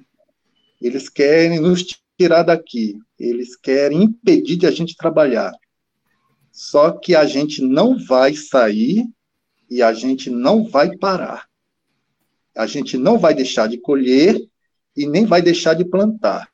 [0.82, 1.86] Eles querem nos
[2.18, 5.54] tirar daqui, eles querem impedir de a gente trabalhar.
[6.56, 9.06] Só que a gente não vai sair
[9.70, 11.50] e a gente não vai parar.
[12.56, 14.40] A gente não vai deixar de colher
[14.96, 16.50] e nem vai deixar de plantar.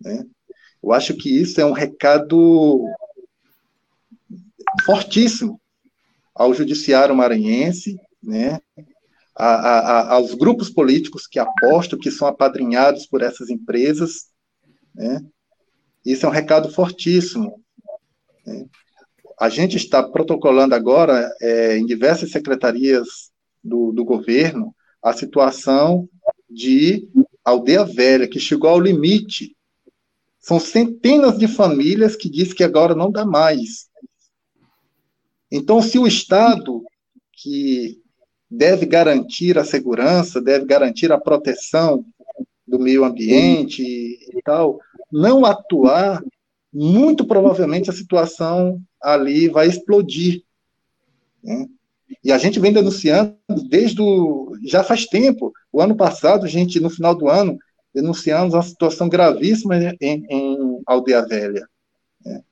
[0.00, 0.24] Né?
[0.82, 2.82] Eu acho que isso é um recado
[4.86, 5.60] fortíssimo
[6.34, 8.58] ao judiciário maranhense, né?
[9.36, 14.30] a, a, aos grupos políticos que apostam, que são apadrinhados por essas empresas.
[14.94, 15.22] Né?
[16.06, 17.62] Isso é um recado fortíssimo.
[18.46, 18.66] Né?
[19.38, 23.30] A gente está protocolando agora, é, em diversas secretarias
[23.62, 26.08] do, do governo, a situação
[26.48, 27.08] de
[27.44, 29.56] aldeia velha, que chegou ao limite.
[30.38, 33.88] São centenas de famílias que dizem que agora não dá mais.
[35.50, 36.82] Então, se o Estado,
[37.32, 38.00] que
[38.50, 42.04] deve garantir a segurança, deve garantir a proteção
[42.66, 44.80] do meio ambiente e tal,
[45.10, 46.22] não atuar,
[46.72, 50.42] muito provavelmente a situação ali vai explodir.
[51.42, 51.66] Né?
[52.22, 53.36] E a gente vem denunciando
[53.68, 55.52] desde o, já faz tempo.
[55.72, 57.58] O ano passado, gente, no final do ano,
[57.94, 61.68] denunciamos uma situação gravíssima em, em Aldeia Velha.
[62.24, 62.42] Né?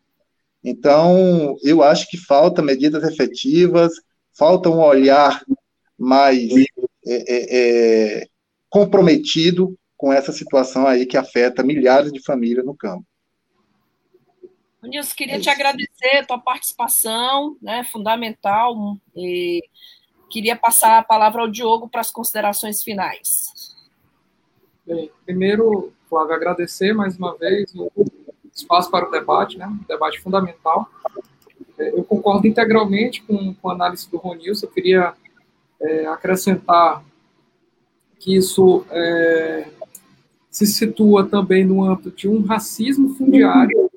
[0.62, 3.92] Então, eu acho que falta medidas efetivas,
[4.32, 5.42] falta um olhar
[5.98, 6.52] mais
[7.06, 8.26] é, é, é,
[8.68, 13.04] comprometido com essa situação aí que afeta milhares de famílias no campo.
[14.88, 19.62] Nilson, queria te agradecer a tua participação, né, fundamental, e
[20.28, 23.76] queria passar a palavra ao Diogo para as considerações finais.
[24.84, 27.90] Bem, primeiro, Flávio, agradecer mais uma vez o
[28.54, 30.88] espaço para o debate, né, um debate fundamental.
[31.78, 35.14] É, eu concordo integralmente com, com a análise do Ronilson, eu queria
[35.80, 37.04] é, acrescentar
[38.18, 39.68] que isso é,
[40.50, 43.91] se situa também no âmbito de um racismo fundiário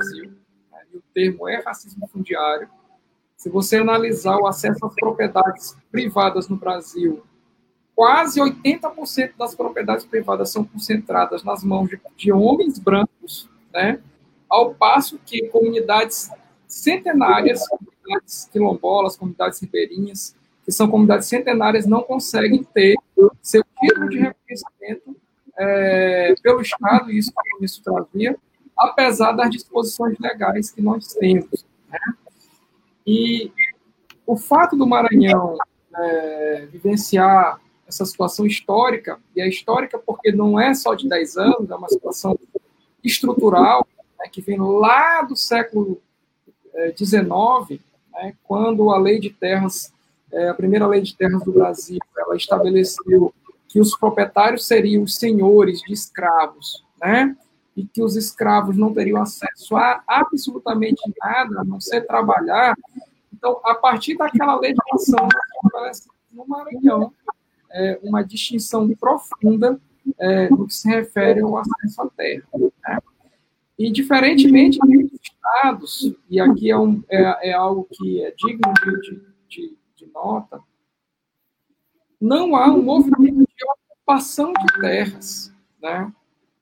[0.00, 0.32] Brasil.
[0.72, 0.78] Né?
[0.92, 2.68] E o termo é racismo fundiário.
[3.36, 7.22] Se você analisar o acesso às propriedades privadas no Brasil,
[7.94, 14.00] quase 80% das propriedades privadas são concentradas nas mãos de, de homens brancos, né?
[14.48, 16.30] ao passo que comunidades
[16.66, 20.34] centenárias, comunidades quilombolas, comunidades ribeirinhas,
[20.64, 22.96] que são comunidades centenárias, não conseguem ter
[23.40, 25.16] seu título de reconhecimento
[25.56, 28.36] é, pelo Estado, e isso, isso trazia,
[28.80, 31.64] apesar das disposições legais que nós temos.
[31.88, 31.98] Né?
[33.06, 33.52] E
[34.26, 35.58] o fato do Maranhão
[35.94, 41.70] é, vivenciar essa situação histórica, e é histórica porque não é só de 10 anos,
[41.70, 42.38] é uma situação
[43.02, 43.86] estrutural,
[44.18, 46.00] né, que vem lá do século
[46.96, 47.80] XIX,
[48.14, 49.92] é, né, quando a lei de terras,
[50.32, 53.34] é, a primeira lei de terras do Brasil, ela estabeleceu
[53.68, 57.36] que os proprietários seriam os senhores de escravos, né?
[57.76, 62.76] E que os escravos não teriam acesso a absolutamente nada, a não ser trabalhar.
[63.32, 65.28] Então, a partir daquela legislação,
[66.32, 67.12] no Maranhão
[67.70, 69.80] é, uma distinção profunda
[70.18, 72.44] é, no que se refere ao acesso à terra.
[72.54, 72.98] Né?
[73.78, 79.22] E, diferentemente dos estados, e aqui é, um, é, é algo que é digno de,
[79.48, 80.60] de, de nota,
[82.20, 85.52] não há um movimento de ocupação de terras.
[85.80, 86.12] Né?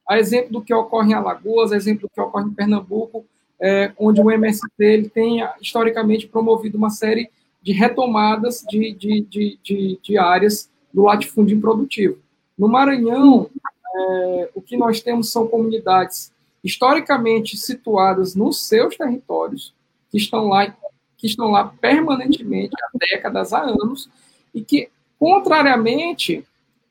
[0.09, 3.27] A exemplo do que ocorre em Alagoas, a exemplo do que ocorre em Pernambuco,
[3.61, 7.31] é, onde o MST ele tem historicamente promovido uma série
[7.61, 12.19] de retomadas de, de, de, de, de áreas do latifúndio improdutivo.
[12.57, 13.51] No Maranhão,
[13.95, 16.33] é, o que nós temos são comunidades
[16.63, 19.75] historicamente situadas nos seus territórios,
[20.11, 20.75] que estão lá,
[21.17, 24.09] que estão lá permanentemente há décadas, há anos,
[24.55, 24.89] e que,
[25.19, 26.45] contrariamente,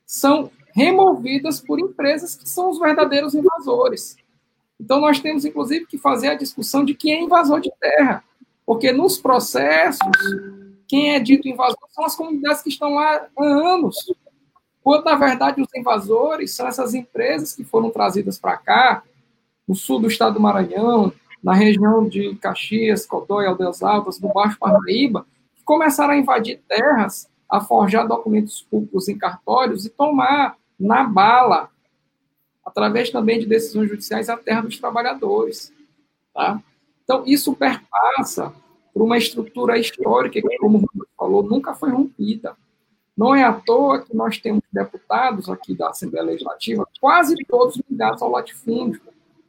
[0.06, 4.16] são removidas por empresas que são os verdadeiros invasores.
[4.80, 8.22] Então, nós temos, inclusive, que fazer a discussão de quem é invasor de terra,
[8.64, 10.00] porque nos processos,
[10.86, 13.96] quem é dito invasor são as comunidades que estão lá há anos,
[14.80, 19.02] quando, na verdade, os invasores são essas empresas que foram trazidas para cá,
[19.66, 21.12] no sul do estado do Maranhão,
[21.42, 25.26] na região de Caxias, Codói, Aldeias Altas, do Baixo Parnaíba,
[25.56, 31.70] que começaram a invadir terras, a forjar documentos públicos em cartórios e tomar na bala
[32.64, 35.72] através também de decisões judiciais, a terra dos trabalhadores.
[36.34, 36.62] Tá?
[37.02, 38.52] Então, isso perpassa
[38.92, 42.56] por uma estrutura histórica que, como o falou, nunca foi rompida.
[43.16, 48.22] Não é à toa que nós temos deputados aqui da Assembleia Legislativa, quase todos ligados
[48.22, 49.00] ao latifúndio,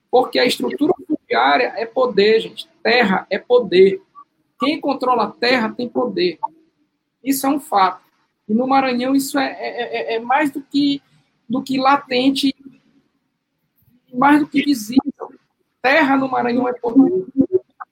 [0.09, 2.67] porque a estrutura fundiária é poder, gente.
[2.81, 4.01] Terra é poder.
[4.59, 6.39] Quem controla a terra tem poder.
[7.23, 8.01] Isso é um fato.
[8.47, 11.01] E no Maranhão isso é, é, é, é mais do que,
[11.49, 12.55] do que latente
[14.13, 15.33] mais do que visível.
[15.81, 17.25] Terra no Maranhão é poder.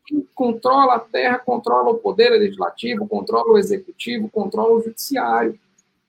[0.06, 5.60] Quem controla a terra controla o poder legislativo, controla o executivo, controla o judiciário.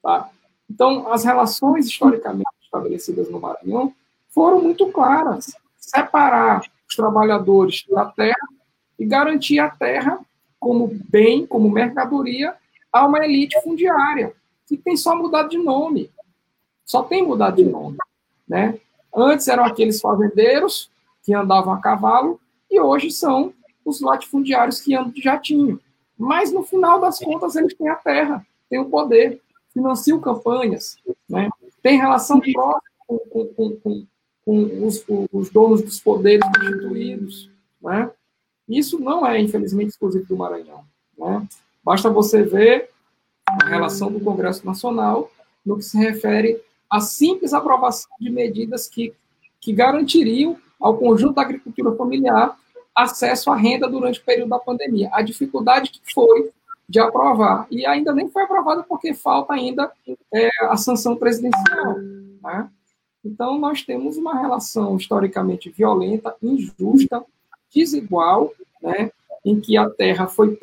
[0.03, 0.31] Tá?
[0.71, 3.93] Então, as relações historicamente estabelecidas no Maranhão
[4.29, 5.53] foram muito claras.
[5.77, 8.49] Separar os trabalhadores da terra
[8.99, 10.21] e garantir a terra
[10.61, 12.55] como bem, como mercadoria,
[12.93, 14.35] a uma elite fundiária,
[14.67, 16.11] que tem só mudado de nome.
[16.89, 17.99] Só tem mudado de nome.
[18.49, 18.81] Né?
[19.15, 20.91] Antes eram aqueles fazendeiros
[21.23, 23.53] que andavam a cavalo e hoje são
[23.85, 25.79] os latifundiários que andam de jatinho.
[26.17, 29.41] Mas no final das contas eles têm a terra, têm o poder,
[29.73, 30.97] financiam campanhas,
[31.29, 31.51] né?
[31.83, 34.07] tem relação próxima com, com, com,
[34.45, 37.51] com os, os, donos dos poderes constituídos.
[37.83, 38.11] Né?
[38.67, 40.85] Isso não é, infelizmente, exclusivo do Maranhão.
[41.19, 41.47] Né?
[41.85, 42.91] Basta você ver
[43.47, 45.31] a relação do Congresso Nacional
[45.65, 46.61] no que se refere
[46.91, 49.13] a simples aprovação de medidas que,
[49.61, 52.57] que garantiriam ao conjunto da agricultura familiar
[52.95, 55.09] acesso à renda durante o período da pandemia.
[55.13, 56.51] A dificuldade que foi
[56.89, 59.93] de aprovar, e ainda nem foi aprovada porque falta ainda
[60.33, 61.99] é, a sanção presidencial.
[62.43, 62.69] Né?
[63.23, 67.23] Então, nós temos uma relação historicamente violenta, injusta,
[67.73, 68.51] desigual,
[68.83, 69.11] né?
[69.45, 70.59] em que a terra foi.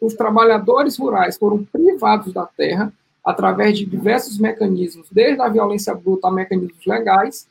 [0.00, 2.92] Os trabalhadores rurais foram privados da terra,
[3.24, 7.46] através de diversos mecanismos, desde a violência bruta a mecanismos legais,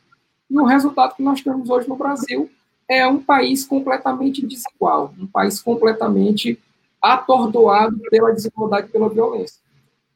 [0.50, 2.50] e o resultado que nós temos hoje no Brasil
[2.88, 6.60] é um país completamente desigual, um país completamente
[7.00, 9.60] atordoado pela desigualdade e pela violência.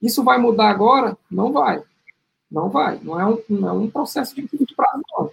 [0.01, 1.17] Isso vai mudar agora?
[1.31, 1.83] Não vai.
[2.51, 3.01] Não vai.
[3.03, 5.31] Não é um, não é um processo de curto prazo, não.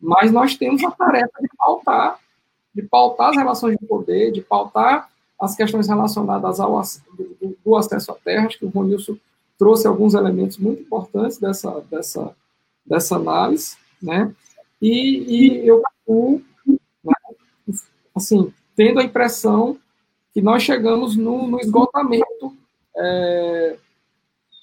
[0.00, 2.18] Mas nós temos a tarefa de pautar,
[2.74, 5.08] de pautar as relações de poder, de pautar
[5.40, 6.80] as questões relacionadas ao
[7.16, 9.16] do, do acesso à terra, acho que o Ronilson
[9.58, 12.34] trouxe alguns elementos muito importantes dessa, dessa,
[12.84, 14.34] dessa análise, né?
[14.80, 15.82] E, e eu,
[17.04, 17.14] né,
[18.14, 19.78] assim, tendo a impressão
[20.32, 22.56] que nós chegamos no, no esgotamento
[22.96, 23.76] é,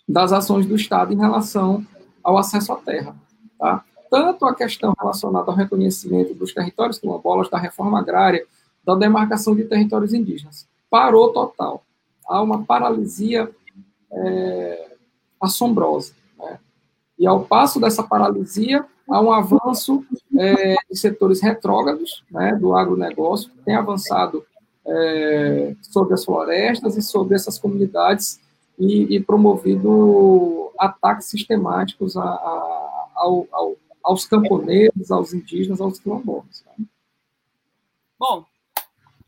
[0.08, 1.86] das ações do Estado em relação
[2.24, 3.16] ao acesso à terra,
[3.58, 3.84] tá?
[4.10, 8.46] Tanto a questão relacionada ao reconhecimento dos territórios quilombolas, da reforma agrária,
[8.84, 10.68] da demarcação de territórios indígenas.
[10.90, 11.84] Parou total.
[12.28, 13.50] Há uma paralisia
[14.12, 14.96] é,
[15.42, 16.14] assombrosa.
[16.38, 16.60] Né?
[17.18, 20.06] E ao passo dessa paralisia, há um avanço
[20.38, 24.46] é, de setores retrógrados né, do agronegócio, que tem avançado
[24.86, 28.40] é, sobre as florestas e sobre essas comunidades
[28.78, 36.64] e, e promovido ataques sistemáticos a, a, ao, ao, aos camponeses, aos indígenas, aos quilombolas.
[36.66, 36.86] Né?
[38.18, 38.46] Bom,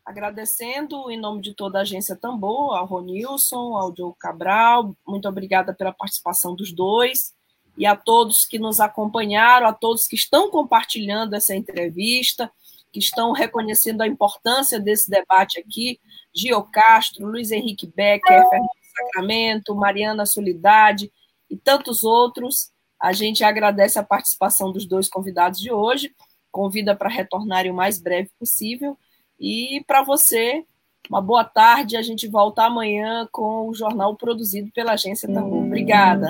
[0.05, 5.73] agradecendo em nome de toda a agência Tambor, ao Ronilson, ao Diogo Cabral, muito obrigada
[5.73, 7.33] pela participação dos dois,
[7.77, 12.51] e a todos que nos acompanharam, a todos que estão compartilhando essa entrevista,
[12.91, 15.99] que estão reconhecendo a importância desse debate aqui,
[16.35, 21.11] Gio Castro, Luiz Henrique Becker, Fernando Sacramento, Mariana Solidade
[21.49, 22.71] e tantos outros.
[23.01, 26.13] A gente agradece a participação dos dois convidados de hoje,
[26.51, 28.97] convida para retornarem o mais breve possível,
[29.41, 30.63] e para você,
[31.09, 31.97] Uma boa tarde.
[31.97, 35.65] A gente volta amanhã com o jornal produzido pela Agência Tambor.
[35.65, 36.29] Obrigada.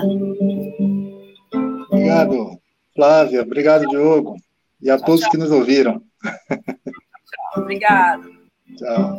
[1.88, 2.58] Obrigado,
[2.94, 3.42] Flávia.
[3.42, 4.36] Obrigado, Diogo.
[4.80, 5.30] E a tchau, todos tchau.
[5.30, 6.02] que nos ouviram.
[6.22, 7.62] Tchau.
[7.62, 8.28] Obrigada.
[8.76, 9.18] Tchau.